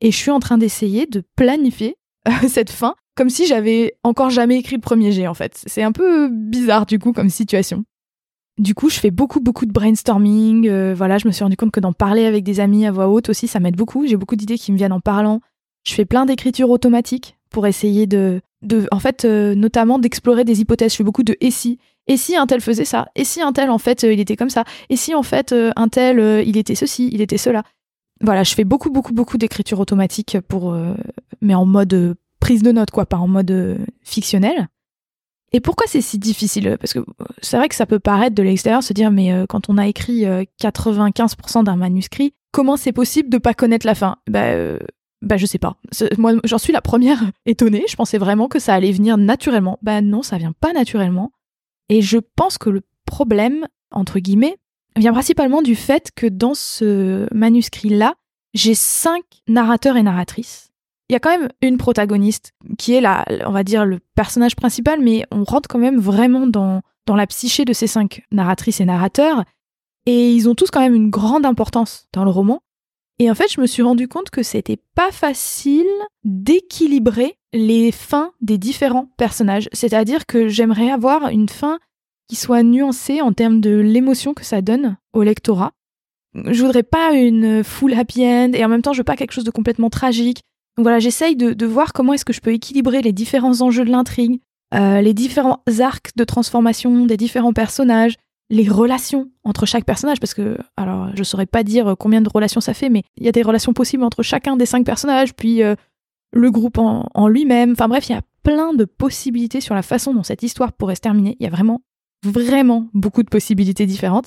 et 0.00 0.10
je 0.10 0.16
suis 0.16 0.30
en 0.30 0.40
train 0.40 0.58
d'essayer 0.58 1.06
de 1.06 1.22
planifier 1.36 1.96
euh, 2.28 2.32
cette 2.48 2.70
fin 2.70 2.94
comme 3.16 3.28
si 3.28 3.46
j'avais 3.46 3.94
encore 4.02 4.30
jamais 4.30 4.56
écrit 4.56 4.76
le 4.76 4.80
premier 4.80 5.12
jet 5.12 5.26
en 5.26 5.34
fait. 5.34 5.62
C'est 5.66 5.82
un 5.82 5.92
peu 5.92 6.28
bizarre 6.28 6.86
du 6.86 6.98
coup 6.98 7.12
comme 7.12 7.28
situation. 7.28 7.84
Du 8.58 8.74
coup, 8.74 8.88
je 8.88 8.98
fais 8.98 9.10
beaucoup 9.10 9.40
beaucoup 9.40 9.66
de 9.66 9.72
brainstorming. 9.72 10.68
Euh, 10.68 10.94
voilà, 10.96 11.18
je 11.18 11.26
me 11.26 11.32
suis 11.32 11.44
rendu 11.44 11.56
compte 11.56 11.70
que 11.70 11.80
d'en 11.80 11.92
parler 11.92 12.24
avec 12.24 12.44
des 12.44 12.60
amis 12.60 12.86
à 12.86 12.92
voix 12.92 13.08
haute 13.08 13.28
aussi, 13.28 13.46
ça 13.46 13.60
m'aide 13.60 13.76
beaucoup. 13.76 14.06
J'ai 14.06 14.16
beaucoup 14.16 14.36
d'idées 14.36 14.56
qui 14.56 14.72
me 14.72 14.78
viennent 14.78 14.92
en 14.92 15.00
parlant. 15.00 15.40
Je 15.86 15.92
fais 15.94 16.04
plein 16.06 16.24
d'écriture 16.24 16.70
automatique 16.70 17.36
pour 17.50 17.66
essayer 17.66 18.06
de, 18.06 18.40
de 18.62 18.86
en 18.90 19.00
fait, 19.00 19.24
euh, 19.24 19.54
notamment 19.54 19.98
d'explorer 19.98 20.44
des 20.44 20.60
hypothèses. 20.60 20.92
Je 20.92 20.96
fais 20.96 21.04
beaucoup 21.04 21.22
de 21.22 21.36
et 21.40 21.50
si, 21.50 21.78
et 22.06 22.16
si 22.16 22.36
un 22.36 22.46
tel 22.46 22.60
faisait 22.60 22.84
ça, 22.84 23.08
et 23.14 23.24
si 23.24 23.40
un 23.40 23.52
tel 23.52 23.70
en 23.70 23.78
fait 23.78 24.04
euh, 24.04 24.12
il 24.12 24.20
était 24.20 24.36
comme 24.36 24.50
ça, 24.50 24.64
et 24.88 24.96
si 24.96 25.14
en 25.14 25.22
fait 25.22 25.54
un 25.76 25.88
tel 25.88 26.44
il 26.46 26.56
était 26.56 26.74
ceci, 26.74 27.08
il 27.12 27.20
était 27.20 27.38
cela? 27.38 27.62
Voilà, 28.22 28.42
je 28.42 28.54
fais 28.54 28.64
beaucoup 28.64 28.90
beaucoup 28.90 29.14
beaucoup 29.14 29.38
d'écriture 29.38 29.80
automatique 29.80 30.38
pour, 30.48 30.76
mais 31.40 31.54
en 31.54 31.64
mode 31.64 32.16
prise 32.40 32.62
de 32.62 32.72
notes, 32.72 32.90
quoi, 32.90 33.06
pas 33.06 33.18
en 33.18 33.28
mode 33.28 33.50
euh, 33.52 33.78
fictionnel. 34.02 34.68
Et 35.52 35.60
pourquoi 35.60 35.86
c'est 35.86 36.00
si 36.00 36.18
difficile? 36.18 36.76
Parce 36.80 36.92
que 36.92 37.00
euh, 37.00 37.24
c'est 37.42 37.56
vrai 37.56 37.68
que 37.68 37.74
ça 37.74 37.86
peut 37.86 37.98
paraître 38.00 38.34
de 38.34 38.42
l'extérieur 38.42 38.82
se 38.82 38.92
dire, 38.92 39.10
mais 39.10 39.32
euh, 39.32 39.46
quand 39.48 39.68
on 39.68 39.78
a 39.78 39.86
écrit 39.86 40.24
95% 40.24 41.64
d'un 41.64 41.76
manuscrit, 41.76 42.32
comment 42.50 42.76
c'est 42.76 42.92
possible 42.92 43.28
de 43.28 43.38
pas 43.38 43.54
connaître 43.54 43.86
la 43.86 43.94
fin? 43.94 44.16
Bah, 44.28 44.54
bah 45.22 45.36
je 45.36 45.46
sais 45.46 45.58
pas. 45.58 45.76
Moi, 46.18 46.34
j'en 46.44 46.58
suis 46.58 46.72
la 46.72 46.80
première 46.80 47.22
étonnée. 47.46 47.84
Je 47.88 47.96
pensais 47.96 48.18
vraiment 48.18 48.48
que 48.48 48.58
ça 48.58 48.74
allait 48.74 48.92
venir 48.92 49.18
naturellement. 49.18 49.78
Bah 49.82 50.00
non, 50.00 50.22
ça 50.22 50.38
vient 50.38 50.54
pas 50.58 50.72
naturellement. 50.72 51.30
Et 51.90 52.00
je 52.00 52.16
pense 52.36 52.56
que 52.56 52.70
le 52.70 52.80
problème, 53.04 53.66
entre 53.90 54.18
guillemets, 54.18 54.56
vient 54.96 55.12
principalement 55.12 55.60
du 55.60 55.76
fait 55.76 56.10
que 56.16 56.26
dans 56.26 56.54
ce 56.54 57.26
manuscrit-là, 57.34 58.14
j'ai 58.54 58.74
cinq 58.74 59.22
narrateurs 59.46 59.98
et 59.98 60.02
narratrices 60.02 60.70
il 61.10 61.12
y 61.12 61.16
a 61.16 61.18
quand 61.18 61.36
même 61.36 61.48
une 61.60 61.76
protagoniste 61.76 62.52
qui 62.78 62.94
est 62.94 63.04
on 63.44 63.50
va 63.50 63.64
dire, 63.64 63.84
le 63.84 63.98
personnage 64.14 64.54
principal, 64.54 65.00
mais 65.00 65.24
on 65.32 65.42
rentre 65.42 65.68
quand 65.68 65.80
même 65.80 65.98
vraiment 65.98 66.46
dans, 66.46 66.82
dans 67.06 67.16
la 67.16 67.26
psyché 67.26 67.64
de 67.64 67.72
ces 67.72 67.88
cinq 67.88 68.22
narratrices 68.30 68.80
et 68.80 68.84
narrateurs. 68.84 69.42
Et 70.06 70.30
ils 70.32 70.48
ont 70.48 70.54
tous 70.54 70.70
quand 70.70 70.78
même 70.78 70.94
une 70.94 71.10
grande 71.10 71.44
importance 71.44 72.06
dans 72.12 72.22
le 72.22 72.30
roman. 72.30 72.62
Et 73.20 73.30
en 73.30 73.34
fait, 73.34 73.52
je 73.52 73.60
me 73.60 73.66
suis 73.66 73.82
rendu 73.82 74.08
compte 74.08 74.30
que 74.30 74.42
c'était 74.42 74.78
pas 74.94 75.12
facile 75.12 75.86
d'équilibrer 76.24 77.36
les 77.52 77.92
fins 77.92 78.32
des 78.40 78.56
différents 78.56 79.10
personnages. 79.18 79.68
C'est-à-dire 79.74 80.24
que 80.24 80.48
j'aimerais 80.48 80.90
avoir 80.90 81.28
une 81.28 81.50
fin 81.50 81.78
qui 82.30 82.36
soit 82.36 82.62
nuancée 82.62 83.20
en 83.20 83.34
termes 83.34 83.60
de 83.60 83.76
l'émotion 83.76 84.32
que 84.32 84.44
ça 84.44 84.62
donne 84.62 84.96
au 85.12 85.22
lectorat. 85.22 85.72
Je 86.34 86.64
voudrais 86.64 86.82
pas 86.82 87.12
une 87.12 87.62
full 87.62 87.92
happy 87.92 88.24
end 88.24 88.52
et 88.54 88.64
en 88.64 88.68
même 88.68 88.80
temps 88.80 88.94
je 88.94 88.98
veux 89.00 89.04
pas 89.04 89.16
quelque 89.16 89.32
chose 89.32 89.44
de 89.44 89.50
complètement 89.50 89.90
tragique. 89.90 90.40
Donc 90.78 90.84
voilà, 90.84 90.98
j'essaye 90.98 91.36
de, 91.36 91.66
voir 91.66 91.92
comment 91.92 92.14
est-ce 92.14 92.24
que 92.24 92.32
je 92.32 92.40
peux 92.40 92.54
équilibrer 92.54 93.02
les 93.02 93.12
différents 93.12 93.60
enjeux 93.60 93.84
de 93.84 93.90
l'intrigue, 93.90 94.40
euh, 94.72 95.02
les 95.02 95.12
différents 95.12 95.62
arcs 95.80 96.12
de 96.16 96.24
transformation 96.24 97.04
des 97.04 97.18
différents 97.18 97.52
personnages, 97.52 98.14
les 98.50 98.68
relations 98.68 99.30
entre 99.44 99.64
chaque 99.64 99.84
personnage, 99.84 100.20
parce 100.20 100.34
que, 100.34 100.58
alors, 100.76 101.10
je 101.14 101.22
saurais 101.22 101.46
pas 101.46 101.62
dire 101.62 101.94
combien 101.98 102.20
de 102.20 102.28
relations 102.28 102.60
ça 102.60 102.74
fait, 102.74 102.88
mais 102.88 103.04
il 103.16 103.24
y 103.24 103.28
a 103.28 103.32
des 103.32 103.42
relations 103.42 103.72
possibles 103.72 104.02
entre 104.02 104.22
chacun 104.22 104.56
des 104.56 104.66
cinq 104.66 104.84
personnages, 104.84 105.34
puis 105.34 105.62
euh, 105.62 105.76
le 106.32 106.50
groupe 106.50 106.78
en, 106.78 107.08
en 107.14 107.28
lui-même. 107.28 107.72
Enfin 107.72 107.88
bref, 107.88 108.08
il 108.08 108.12
y 108.12 108.16
a 108.16 108.22
plein 108.42 108.74
de 108.74 108.84
possibilités 108.84 109.60
sur 109.60 109.74
la 109.74 109.82
façon 109.82 110.14
dont 110.14 110.24
cette 110.24 110.42
histoire 110.42 110.72
pourrait 110.72 110.96
se 110.96 111.00
terminer. 111.00 111.36
Il 111.38 111.44
y 111.44 111.46
a 111.46 111.50
vraiment, 111.50 111.82
vraiment 112.24 112.88
beaucoup 112.92 113.22
de 113.22 113.28
possibilités 113.28 113.86
différentes. 113.86 114.26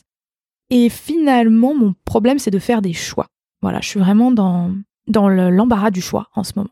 Et 0.69 0.89
finalement, 0.89 1.75
mon 1.75 1.93
problème, 2.05 2.39
c'est 2.39 2.51
de 2.51 2.59
faire 2.59 2.81
des 2.81 2.93
choix. 2.93 3.27
Voilà, 3.61 3.81
je 3.81 3.89
suis 3.89 3.99
vraiment 3.99 4.31
dans, 4.31 4.73
dans 5.07 5.29
l'embarras 5.29 5.91
du 5.91 6.01
choix 6.01 6.29
en 6.33 6.43
ce 6.43 6.53
moment. 6.55 6.71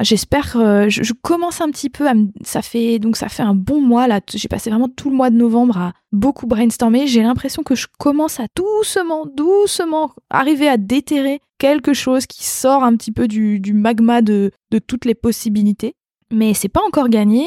J'espère, 0.00 0.56
euh, 0.56 0.88
je, 0.88 1.12
commence 1.12 1.60
un 1.60 1.70
petit 1.70 1.90
peu 1.90 2.08
à 2.08 2.14
ça 2.42 2.62
fait 2.62 2.98
donc 2.98 3.16
ça 3.16 3.28
fait 3.28 3.42
un 3.42 3.54
bon 3.54 3.80
mois 3.80 4.08
là, 4.08 4.20
j'ai 4.34 4.48
passé 4.48 4.70
vraiment 4.70 4.88
tout 4.88 5.10
le 5.10 5.16
mois 5.16 5.30
de 5.30 5.36
novembre 5.36 5.76
à 5.76 5.92
beaucoup 6.12 6.46
brainstormer, 6.46 7.06
j'ai 7.06 7.22
l'impression 7.22 7.62
que 7.62 7.74
je 7.74 7.86
commence 7.98 8.40
à 8.40 8.46
doucement, 8.56 9.26
doucement 9.26 10.12
arriver 10.30 10.66
à 10.66 10.78
déterrer 10.78 11.40
quelque 11.58 11.92
chose 11.92 12.26
qui 12.26 12.44
sort 12.44 12.82
un 12.82 12.96
petit 12.96 13.12
peu 13.12 13.28
du, 13.28 13.60
magma 13.74 14.22
de, 14.22 14.50
toutes 14.86 15.04
les 15.04 15.14
possibilités, 15.14 15.94
mais 16.32 16.54
c'est 16.54 16.68
pas 16.68 16.82
encore 16.84 17.08
gagné 17.08 17.46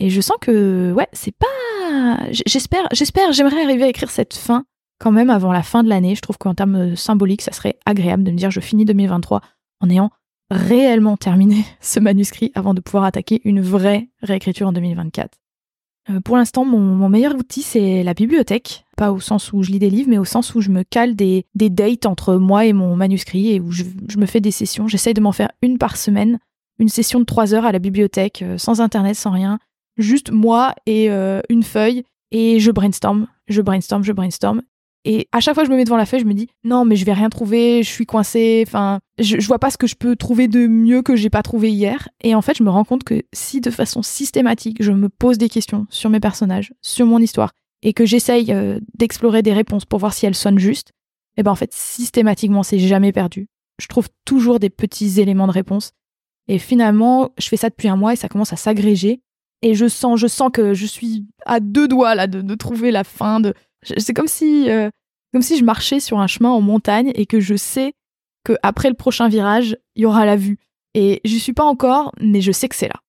et 0.00 0.08
je 0.08 0.20
sens 0.20 0.38
que 0.40 0.92
ouais, 0.92 1.08
c'est 1.12 1.36
pas 1.36 2.18
j'espère 2.46 2.88
j'espère 2.92 3.32
j'aimerais 3.32 3.62
arriver 3.62 3.84
à 3.84 3.88
écrire 3.88 4.10
cette 4.10 4.34
fin 4.34 4.64
quand 4.98 5.12
même 5.12 5.30
avant 5.30 5.52
la 5.52 5.62
fin 5.62 5.82
de 5.82 5.88
l'année, 5.88 6.14
je 6.14 6.22
trouve 6.22 6.38
qu'en 6.38 6.54
termes 6.54 6.96
symboliques, 6.96 7.42
ça 7.42 7.52
serait 7.52 7.78
agréable 7.84 8.24
de 8.24 8.30
me 8.30 8.36
dire 8.36 8.50
je 8.50 8.60
finis 8.60 8.84
2023 8.84 9.40
en 9.80 9.90
ayant 9.90 10.10
réellement 10.52 11.16
terminé 11.16 11.64
ce 11.80 12.00
manuscrit 12.00 12.52
avant 12.54 12.74
de 12.74 12.80
pouvoir 12.80 13.04
attaquer 13.04 13.40
une 13.44 13.60
vraie 13.60 14.08
réécriture 14.22 14.68
en 14.68 14.72
2024. 14.72 15.38
Euh, 16.10 16.20
pour 16.20 16.36
l'instant, 16.36 16.64
mon, 16.64 17.08
meilleur 17.08 17.34
outil, 17.34 17.62
c'est 17.62 18.02
la 18.02 18.14
bibliothèque. 18.14 18.84
Pas 18.96 19.12
au 19.12 19.20
sens 19.20 19.52
où 19.52 19.62
je 19.62 19.70
lis 19.70 19.78
des 19.78 19.90
livres, 19.90 20.10
mais 20.10 20.18
au 20.18 20.24
sens 20.24 20.54
où 20.54 20.60
je 20.60 20.70
me 20.70 20.82
cale 20.82 21.14
des, 21.14 21.46
dates 21.54 22.06
entre 22.06 22.36
moi 22.36 22.66
et 22.66 22.72
mon 22.72 22.96
manuscrit 22.96 23.52
et 23.52 23.60
où 23.60 23.70
je, 23.70 23.84
me 24.16 24.26
fais 24.26 24.40
des 24.40 24.50
sessions. 24.50 24.88
J'essaye 24.88 25.14
de 25.14 25.20
m'en 25.20 25.32
faire 25.32 25.50
une 25.62 25.78
par 25.78 25.96
semaine 25.96 26.38
une 26.78 26.88
session 26.88 27.20
de 27.20 27.24
trois 27.24 27.54
heures 27.54 27.66
à 27.66 27.70
la 27.70 27.78
bibliothèque, 27.78 28.42
euh, 28.42 28.58
sans 28.58 28.80
internet, 28.80 29.14
sans 29.14 29.30
rien, 29.30 29.58
juste 29.98 30.32
moi 30.32 30.74
et 30.86 31.10
euh, 31.10 31.40
une 31.48 31.62
feuille, 31.62 32.02
et 32.32 32.58
je 32.58 32.70
brainstorm, 32.72 33.28
je 33.46 33.62
brainstorm, 33.62 34.02
je 34.02 34.12
brainstorm. 34.12 34.62
Et 35.04 35.28
à 35.32 35.40
chaque 35.40 35.54
fois 35.54 35.64
que 35.64 35.68
je 35.68 35.72
me 35.72 35.76
mets 35.76 35.84
devant 35.84 35.96
la 35.96 36.06
feuille, 36.06 36.20
je 36.20 36.24
me 36.24 36.34
dis 36.34 36.48
non, 36.64 36.84
mais 36.84 36.96
je 36.96 37.04
vais 37.04 37.12
rien 37.12 37.28
trouver, 37.28 37.82
je 37.82 37.88
suis 37.88 38.06
coincée, 38.06 38.64
enfin, 38.66 39.00
je, 39.22 39.40
je 39.40 39.46
vois 39.46 39.58
pas 39.58 39.70
ce 39.70 39.76
que 39.78 39.86
je 39.86 39.94
peux 39.94 40.16
trouver 40.16 40.48
de 40.48 40.66
mieux 40.66 41.02
que 41.02 41.16
j'ai 41.16 41.30
pas 41.30 41.42
trouvé 41.42 41.70
hier. 41.70 42.08
Et 42.22 42.34
en 42.34 42.42
fait, 42.42 42.56
je 42.56 42.62
me 42.62 42.70
rends 42.70 42.84
compte 42.84 43.04
que 43.04 43.22
si 43.32 43.60
de 43.60 43.70
façon 43.70 44.02
systématique, 44.02 44.82
je 44.82 44.92
me 44.92 45.08
pose 45.08 45.38
des 45.38 45.48
questions 45.48 45.86
sur 45.90 46.10
mes 46.10 46.20
personnages, 46.20 46.72
sur 46.82 47.06
mon 47.06 47.18
histoire, 47.18 47.52
et 47.82 47.92
que 47.92 48.06
j'essaye 48.06 48.52
euh, 48.52 48.80
d'explorer 48.94 49.42
des 49.42 49.52
réponses 49.52 49.84
pour 49.84 49.98
voir 49.98 50.12
si 50.12 50.26
elles 50.26 50.34
sonnent 50.34 50.58
justes, 50.58 50.92
et 51.36 51.40
eh 51.40 51.42
ben 51.42 51.50
en 51.50 51.54
fait, 51.54 51.72
systématiquement, 51.72 52.62
c'est 52.62 52.78
jamais 52.78 53.10
perdu. 53.10 53.48
Je 53.80 53.86
trouve 53.86 54.08
toujours 54.26 54.58
des 54.58 54.68
petits 54.68 55.18
éléments 55.18 55.46
de 55.46 55.52
réponse. 55.52 55.92
Et 56.46 56.58
finalement, 56.58 57.30
je 57.38 57.48
fais 57.48 57.56
ça 57.56 57.70
depuis 57.70 57.88
un 57.88 57.96
mois 57.96 58.12
et 58.12 58.16
ça 58.16 58.28
commence 58.28 58.52
à 58.52 58.56
s'agréger. 58.56 59.22
Et 59.62 59.74
je 59.74 59.88
sens, 59.88 60.20
je 60.20 60.26
sens 60.26 60.50
que 60.52 60.74
je 60.74 60.84
suis 60.84 61.24
à 61.46 61.60
deux 61.60 61.88
doigts 61.88 62.14
là 62.14 62.26
de, 62.26 62.54
trouver 62.54 62.90
la 62.90 63.02
fin. 63.02 63.40
De... 63.40 63.54
C'est 63.96 64.12
comme 64.12 64.26
si, 64.26 64.68
euh, 64.68 64.90
comme 65.32 65.40
si 65.40 65.56
je 65.56 65.64
marchais 65.64 66.00
sur 66.00 66.18
un 66.18 66.26
chemin 66.26 66.50
en 66.50 66.60
montagne 66.60 67.12
et 67.14 67.24
que 67.24 67.40
je 67.40 67.54
sais 67.54 67.94
que 68.44 68.54
après 68.62 68.88
le 68.88 68.94
prochain 68.94 69.28
virage, 69.28 69.76
il 69.96 70.02
y 70.02 70.06
aura 70.06 70.26
la 70.26 70.36
vue. 70.36 70.58
Et 70.94 71.20
j'y 71.24 71.40
suis 71.40 71.52
pas 71.52 71.64
encore, 71.64 72.12
mais 72.20 72.40
je 72.40 72.52
sais 72.52 72.68
que 72.68 72.76
c'est 72.76 72.88
là. 72.88 73.00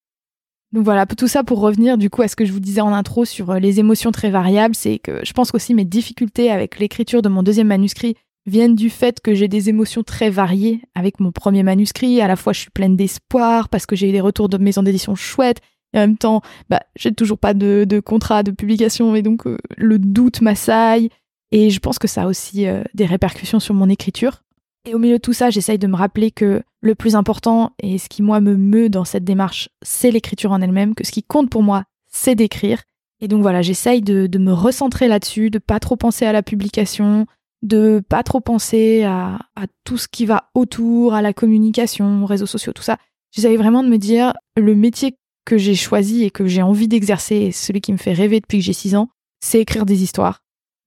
Donc 0.72 0.84
voilà, 0.84 1.06
tout 1.06 1.28
ça 1.28 1.44
pour 1.44 1.60
revenir 1.60 1.98
du 1.98 2.10
coup 2.10 2.22
à 2.22 2.28
ce 2.28 2.34
que 2.34 2.44
je 2.44 2.52
vous 2.52 2.58
disais 2.58 2.80
en 2.80 2.92
intro 2.92 3.24
sur 3.24 3.50
euh, 3.50 3.58
les 3.60 3.78
émotions 3.78 4.10
très 4.10 4.30
variables, 4.30 4.74
c'est 4.74 4.98
que 4.98 5.24
je 5.24 5.32
pense 5.32 5.52
qu'aussi 5.52 5.72
mes 5.72 5.84
difficultés 5.84 6.50
avec 6.50 6.80
l'écriture 6.80 7.22
de 7.22 7.28
mon 7.28 7.44
deuxième 7.44 7.68
manuscrit 7.68 8.16
viennent 8.46 8.74
du 8.74 8.90
fait 8.90 9.20
que 9.20 9.34
j'ai 9.34 9.48
des 9.48 9.68
émotions 9.68 10.02
très 10.02 10.30
variées 10.30 10.82
avec 10.94 11.20
mon 11.20 11.32
premier 11.32 11.62
manuscrit. 11.62 12.20
À 12.20 12.26
la 12.26 12.36
fois, 12.36 12.52
je 12.52 12.60
suis 12.60 12.70
pleine 12.70 12.96
d'espoir 12.96 13.68
parce 13.68 13.86
que 13.86 13.96
j'ai 13.96 14.08
eu 14.08 14.12
des 14.12 14.20
retours 14.20 14.48
de 14.48 14.58
maisons 14.58 14.82
d'édition 14.82 15.14
chouettes. 15.14 15.60
Et 15.92 15.98
en 15.98 16.00
même 16.00 16.18
temps, 16.18 16.42
bah, 16.68 16.82
j'ai 16.96 17.14
toujours 17.14 17.38
pas 17.38 17.54
de, 17.54 18.00
contrat 18.04 18.42
de 18.42 18.50
publication 18.50 19.14
et 19.14 19.22
donc 19.22 19.46
euh, 19.46 19.56
le 19.76 19.98
doute 19.98 20.40
m'assaille. 20.40 21.08
Et 21.52 21.70
je 21.70 21.78
pense 21.78 21.98
que 22.00 22.08
ça 22.08 22.24
a 22.24 22.26
aussi 22.26 22.66
euh, 22.66 22.82
des 22.94 23.06
répercussions 23.06 23.60
sur 23.60 23.74
mon 23.74 23.88
écriture. 23.88 24.43
Et 24.86 24.94
au 24.94 24.98
milieu 24.98 25.16
de 25.16 25.22
tout 25.22 25.32
ça, 25.32 25.50
j'essaye 25.50 25.78
de 25.78 25.86
me 25.86 25.96
rappeler 25.96 26.30
que 26.30 26.62
le 26.80 26.94
plus 26.94 27.16
important 27.16 27.72
et 27.82 27.96
ce 27.96 28.08
qui 28.08 28.22
moi 28.22 28.40
me 28.40 28.56
meut 28.56 28.90
dans 28.90 29.04
cette 29.04 29.24
démarche, 29.24 29.70
c'est 29.82 30.10
l'écriture 30.10 30.52
en 30.52 30.60
elle-même, 30.60 30.94
que 30.94 31.06
ce 31.06 31.12
qui 31.12 31.22
compte 31.22 31.48
pour 31.48 31.62
moi, 31.62 31.84
c'est 32.08 32.34
d'écrire. 32.34 32.82
Et 33.20 33.28
donc 33.28 33.40
voilà, 33.40 33.62
j'essaye 33.62 34.02
de, 34.02 34.28
me 34.38 34.52
recentrer 34.52 35.08
là-dessus, 35.08 35.48
de 35.48 35.58
pas 35.58 35.80
trop 35.80 35.96
penser 35.96 36.26
à 36.26 36.32
la 36.32 36.42
publication, 36.42 37.26
de 37.62 38.02
pas 38.06 38.22
trop 38.22 38.40
penser 38.40 39.04
à, 39.04 39.38
tout 39.84 39.96
ce 39.96 40.08
qui 40.08 40.26
va 40.26 40.50
autour, 40.54 41.14
à 41.14 41.22
la 41.22 41.32
communication, 41.32 42.22
aux 42.22 42.26
réseaux 42.26 42.44
sociaux, 42.44 42.74
tout 42.74 42.82
ça. 42.82 42.98
J'essaye 43.34 43.56
vraiment 43.56 43.82
de 43.82 43.88
me 43.88 43.96
dire, 43.96 44.34
le 44.56 44.74
métier 44.74 45.16
que 45.46 45.56
j'ai 45.56 45.74
choisi 45.74 46.24
et 46.24 46.30
que 46.30 46.46
j'ai 46.46 46.62
envie 46.62 46.88
d'exercer, 46.88 47.52
celui 47.52 47.80
qui 47.80 47.92
me 47.92 47.98
fait 47.98 48.12
rêver 48.12 48.40
depuis 48.40 48.58
que 48.58 48.64
j'ai 48.64 48.72
6 48.74 48.96
ans, 48.96 49.08
c'est 49.40 49.60
écrire 49.60 49.86
des 49.86 50.02
histoires. 50.02 50.43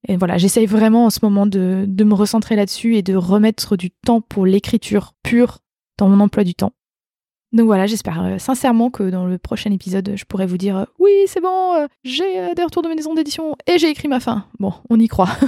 Et 0.08 0.16
voilà, 0.16 0.38
j'essaye 0.38 0.66
vraiment 0.66 1.06
en 1.06 1.10
ce 1.10 1.20
moment 1.22 1.46
de, 1.46 1.86
me 1.86 2.14
recentrer 2.14 2.56
là-dessus 2.56 2.96
et 2.96 3.02
de 3.02 3.16
remettre 3.16 3.76
du 3.76 3.92
temps 3.92 4.22
pour 4.22 4.46
l'écriture 4.46 5.14
pure 5.22 5.60
dans 5.98 6.08
mon 6.08 6.22
emploi 6.22 6.46
du 6.46 6.56
temps. 6.56 6.72
Donc 7.54 7.66
voilà, 7.66 7.88
j'espère 7.88 8.22
euh, 8.24 8.38
sincèrement 8.38 8.90
que 8.90 9.10
dans 9.10 9.26
le 9.26 9.38
prochain 9.38 9.72
épisode, 9.72 10.14
je 10.16 10.26
pourrai 10.26 10.46
vous 10.46 10.58
dire 10.58 10.78
euh, 10.78 10.86
oui, 11.00 11.12
c'est 11.28 11.40
bon, 11.42 11.76
euh, 11.76 11.88
j'ai 12.04 12.54
des 12.56 12.64
retours 12.64 12.84
de 12.84 12.90
maison 12.90 13.14
d'édition 13.14 13.56
et 13.68 13.78
j'ai 13.78 13.90
écrit 13.90 14.10
ma 14.10 14.20
fin. 14.20 14.46
Bon, 14.60 14.74
on 14.90 15.00
y 15.00 15.08
croit. 15.08 15.30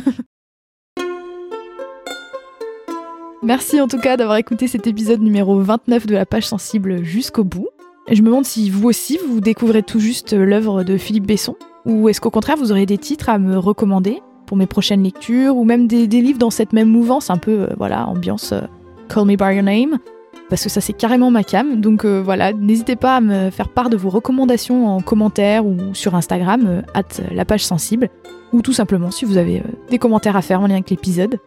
Merci 3.43 3.79
en 3.79 3.87
tout 3.87 3.99
cas 3.99 4.17
d'avoir 4.17 4.37
écouté 4.37 4.67
cet 4.67 4.87
épisode 4.87 5.21
numéro 5.21 5.59
29 5.61 6.05
de 6.05 6.13
la 6.13 6.25
page 6.25 6.47
sensible 6.47 7.03
jusqu'au 7.03 7.43
bout. 7.43 7.69
Je 8.09 8.21
me 8.21 8.27
demande 8.27 8.45
si 8.45 8.69
vous 8.69 8.87
aussi 8.87 9.17
vous 9.17 9.39
découvrez 9.39 9.83
tout 9.83 9.99
juste 9.99 10.33
l'œuvre 10.33 10.83
de 10.83 10.97
Philippe 10.97 11.27
Besson, 11.27 11.55
ou 11.85 12.09
est-ce 12.09 12.19
qu'au 12.19 12.31
contraire 12.31 12.57
vous 12.57 12.71
aurez 12.71 12.85
des 12.85 12.97
titres 12.97 13.29
à 13.29 13.37
me 13.39 13.57
recommander? 13.57 14.21
Pour 14.49 14.57
mes 14.57 14.65
prochaines 14.65 15.03
lectures, 15.03 15.55
ou 15.55 15.63
même 15.63 15.85
des, 15.85 16.07
livres 16.07 16.39
dans 16.39 16.49
cette 16.49 16.73
même 16.73 16.89
mouvance, 16.89 17.29
un 17.29 17.37
peu, 17.37 17.51
euh, 17.51 17.67
voilà, 17.77 18.07
ambiance 18.07 18.51
euh, 18.51 18.61
Call 19.07 19.25
Me 19.25 19.35
By 19.35 19.53
Your 19.53 19.63
Name, 19.63 19.99
parce 20.49 20.63
que 20.63 20.69
ça 20.69 20.81
c'est 20.81 20.93
carrément 20.93 21.29
ma 21.29 21.43
cam. 21.43 21.79
Donc 21.79 22.03
euh, 22.03 22.19
voilà, 22.25 22.51
n'hésitez 22.51 22.95
pas 22.95 23.17
à 23.17 23.21
me 23.21 23.51
faire 23.51 23.69
part 23.69 23.91
de 23.91 23.95
vos 23.95 24.09
recommandations 24.09 24.87
en 24.87 25.01
commentaire 25.01 25.67
ou 25.67 25.77
sur 25.93 26.15
Instagram, 26.15 26.81
at 26.95 27.03
la 27.31 27.45
page 27.45 27.63
sensible, 27.63 28.09
ou 28.51 28.63
tout 28.63 28.73
simplement 28.73 29.11
si 29.11 29.23
vous 29.23 29.37
avez 29.37 29.61
des 29.91 29.99
commentaires 29.99 30.35
à 30.35 30.41
faire 30.41 30.61
en 30.61 30.65
lien 30.65 30.73
avec 30.73 30.89
l'épisode. 30.89 31.37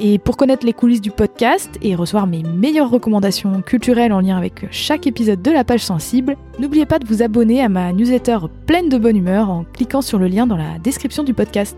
Et 0.00 0.18
pour 0.18 0.36
connaître 0.36 0.66
les 0.66 0.72
coulisses 0.72 1.00
du 1.00 1.12
podcast 1.12 1.78
et 1.80 1.94
recevoir 1.94 2.26
mes 2.26 2.42
meilleures 2.42 2.90
recommandations 2.90 3.62
culturelles 3.62 4.12
en 4.12 4.18
lien 4.18 4.36
avec 4.36 4.66
chaque 4.72 5.06
épisode 5.06 5.42
de 5.42 5.52
la 5.52 5.62
page 5.62 5.84
sensible, 5.84 6.36
n'oubliez 6.58 6.86
pas 6.86 6.98
de 6.98 7.06
vous 7.06 7.22
abonner 7.22 7.62
à 7.62 7.68
ma 7.68 7.92
newsletter 7.92 8.38
pleine 8.66 8.88
de 8.88 8.98
bonne 8.98 9.16
humeur 9.16 9.48
en 9.48 9.62
cliquant 9.62 10.02
sur 10.02 10.18
le 10.18 10.26
lien 10.26 10.48
dans 10.48 10.56
la 10.56 10.80
description 10.80 11.22
du 11.22 11.34
podcast. 11.34 11.76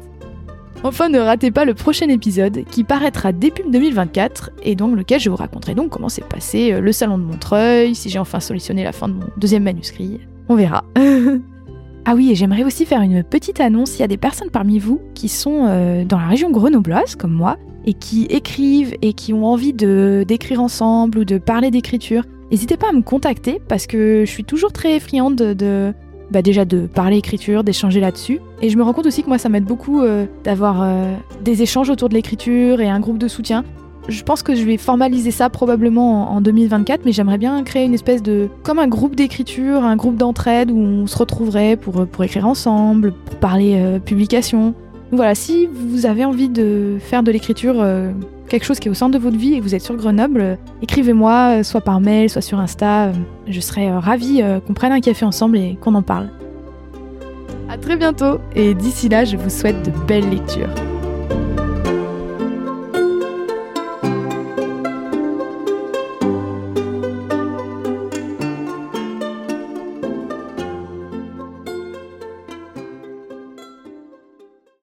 Enfin, 0.87 1.09
ne 1.09 1.19
ratez 1.19 1.51
pas 1.51 1.65
le 1.65 1.73
prochain 1.73 2.11
épisode 2.11 2.65
qui 2.71 2.85
paraîtra 2.85 3.33
début 3.33 3.63
2024 3.67 4.51
et 4.63 4.75
dans 4.75 4.89
lequel 4.89 5.19
je 5.19 5.31
vous 5.31 5.37
raconterai 5.37 5.75
donc 5.75 5.89
comment 5.89 6.11
s'est 6.11 6.21
passé 6.21 6.73
euh, 6.75 6.81
le 6.81 6.93
salon 6.93 7.17
de 7.17 7.23
Montreuil, 7.23 7.95
si 7.95 8.11
j'ai 8.11 8.19
enfin 8.19 8.39
solutionné 8.39 8.85
la 8.85 8.93
fin 8.93 9.09
de 9.09 9.15
mon 9.15 9.25
deuxième 9.39 9.63
manuscrit. 9.63 10.21
On 10.51 10.57
verra. 10.57 10.85
ah 12.05 12.15
oui, 12.15 12.31
et 12.31 12.35
j'aimerais 12.35 12.65
aussi 12.65 12.85
faire 12.85 13.01
une 13.01 13.25
petite 13.25 13.61
annonce. 13.61 13.97
Il 13.97 14.01
y 14.01 14.05
a 14.05 14.09
des 14.09 14.19
personnes 14.19 14.51
parmi 14.51 14.79
vous 14.79 15.01
qui 15.15 15.31
sont 15.31 15.65
euh, 15.67 16.05
dans 16.05 16.19
la 16.19 16.27
région 16.27 16.51
grenobloise, 16.51 17.17
comme 17.17 17.33
moi, 17.33 17.57
et 17.87 17.95
qui 17.95 18.27
écrivent 18.27 18.95
et 19.01 19.15
qui 19.15 19.33
ont 19.33 19.47
envie 19.47 19.73
de 19.73 20.27
d'écrire 20.29 20.61
ensemble 20.61 21.17
ou 21.17 21.25
de 21.25 21.39
parler 21.39 21.71
d'écriture, 21.71 22.25
n'hésitez 22.51 22.77
pas 22.77 22.91
à 22.91 22.93
me 22.93 23.01
contacter 23.01 23.59
parce 23.69 23.87
que 23.87 24.25
je 24.27 24.31
suis 24.31 24.45
toujours 24.45 24.73
très 24.73 25.01
friande 25.01 25.37
de, 25.37 25.95
bah 26.35 26.43
déjà 26.43 26.65
de 26.65 26.87
parler 26.87 27.17
écriture, 27.17 27.65
d'échanger 27.65 28.01
là-dessus. 28.01 28.41
Et 28.61 28.69
je 28.69 28.77
me 28.77 28.83
rends 28.83 28.93
compte 28.93 29.07
aussi 29.07 29.23
que 29.23 29.29
moi 29.29 29.39
ça 29.39 29.49
m'aide 29.49 29.65
beaucoup 29.65 30.03
euh, 30.03 30.27
d'avoir 30.43 30.83
euh, 30.83 31.15
des 31.43 31.63
échanges 31.63 31.91
autour 31.91 32.09
de 32.09 32.15
l'écriture 32.15 32.81
et 32.81 32.91
un 32.91 33.01
groupe 33.01 33.19
de 33.19 33.29
soutien. 33.29 33.65
Je 34.09 34.23
pense 34.23 34.43
que 34.43 34.55
je 34.55 34.65
vais 34.65 34.77
formaliser 34.77 35.31
ça 35.31 35.49
probablement 35.49 36.33
en, 36.33 36.43
2024, 36.43 37.07
mais 37.07 37.13
j'aimerais 37.13 37.39
bien 37.39 37.63
créer 37.63 37.87
une 37.87 37.95
espèce 37.95 38.23
de... 38.23 38.49
comme 38.63 38.79
un 38.79 38.89
groupe 38.89 39.17
d'écriture, 39.17 39.83
un 39.83 39.97
groupe 39.97 40.17
d'entraide 40.17 40.71
où 40.71 40.77
on 40.77 41.07
se 41.07 41.17
retrouverait 41.17 41.77
pour, 41.77 42.07
pour 42.07 42.23
écrire 42.23 42.47
ensemble, 42.47 43.13
pour 43.13 43.37
parler 43.37 43.77
euh, 43.77 43.99
publication 44.01 44.75
voilà, 45.13 45.35
si 45.35 45.67
vous 45.67 46.07
avez 46.07 46.25
envie 46.25 46.49
de 46.49 46.97
faire 47.01 47.23
de 47.23 47.31
l'écriture 47.31 47.77
euh, 47.79 48.11
quelque 48.49 48.65
chose 48.65 48.79
qui 48.79 48.89
est 48.89 48.91
au 48.91 48.95
centre 48.95 49.17
de 49.17 49.23
votre 49.23 49.37
vie 49.37 49.55
et 49.55 49.59
que 49.59 49.63
vous 49.63 49.75
êtes 49.75 49.83
sur 49.83 49.97
Grenoble, 49.97 50.41
euh, 50.41 50.57
écrivez-moi, 50.83 51.59
euh, 51.59 51.63
soit 51.63 51.81
par 51.81 52.01
mail, 52.01 52.31
soit 52.31 52.43
sur 52.43 52.59
Insta. 52.59 53.13
je 53.47 53.61
serais 53.61 53.91
ravie 53.91 54.43
qu'on 54.67 54.75
prenne 54.75 54.93
un 54.93 55.01
café 55.01 55.25
ensemble 55.25 55.59
et 55.59 55.77
qu'on 55.81 55.95
en 55.95 56.03
parle. 56.03 56.31
A 57.69 57.79
très 57.79 57.97
bientôt 57.97 58.39
et 58.55 58.75
d'ici 58.75 59.09
là, 59.09 59.25
je 59.25 59.37
vous 59.37 59.51
souhaite 59.51 59.85
de 59.85 59.91
belles 60.07 60.29
lectures. 60.29 60.71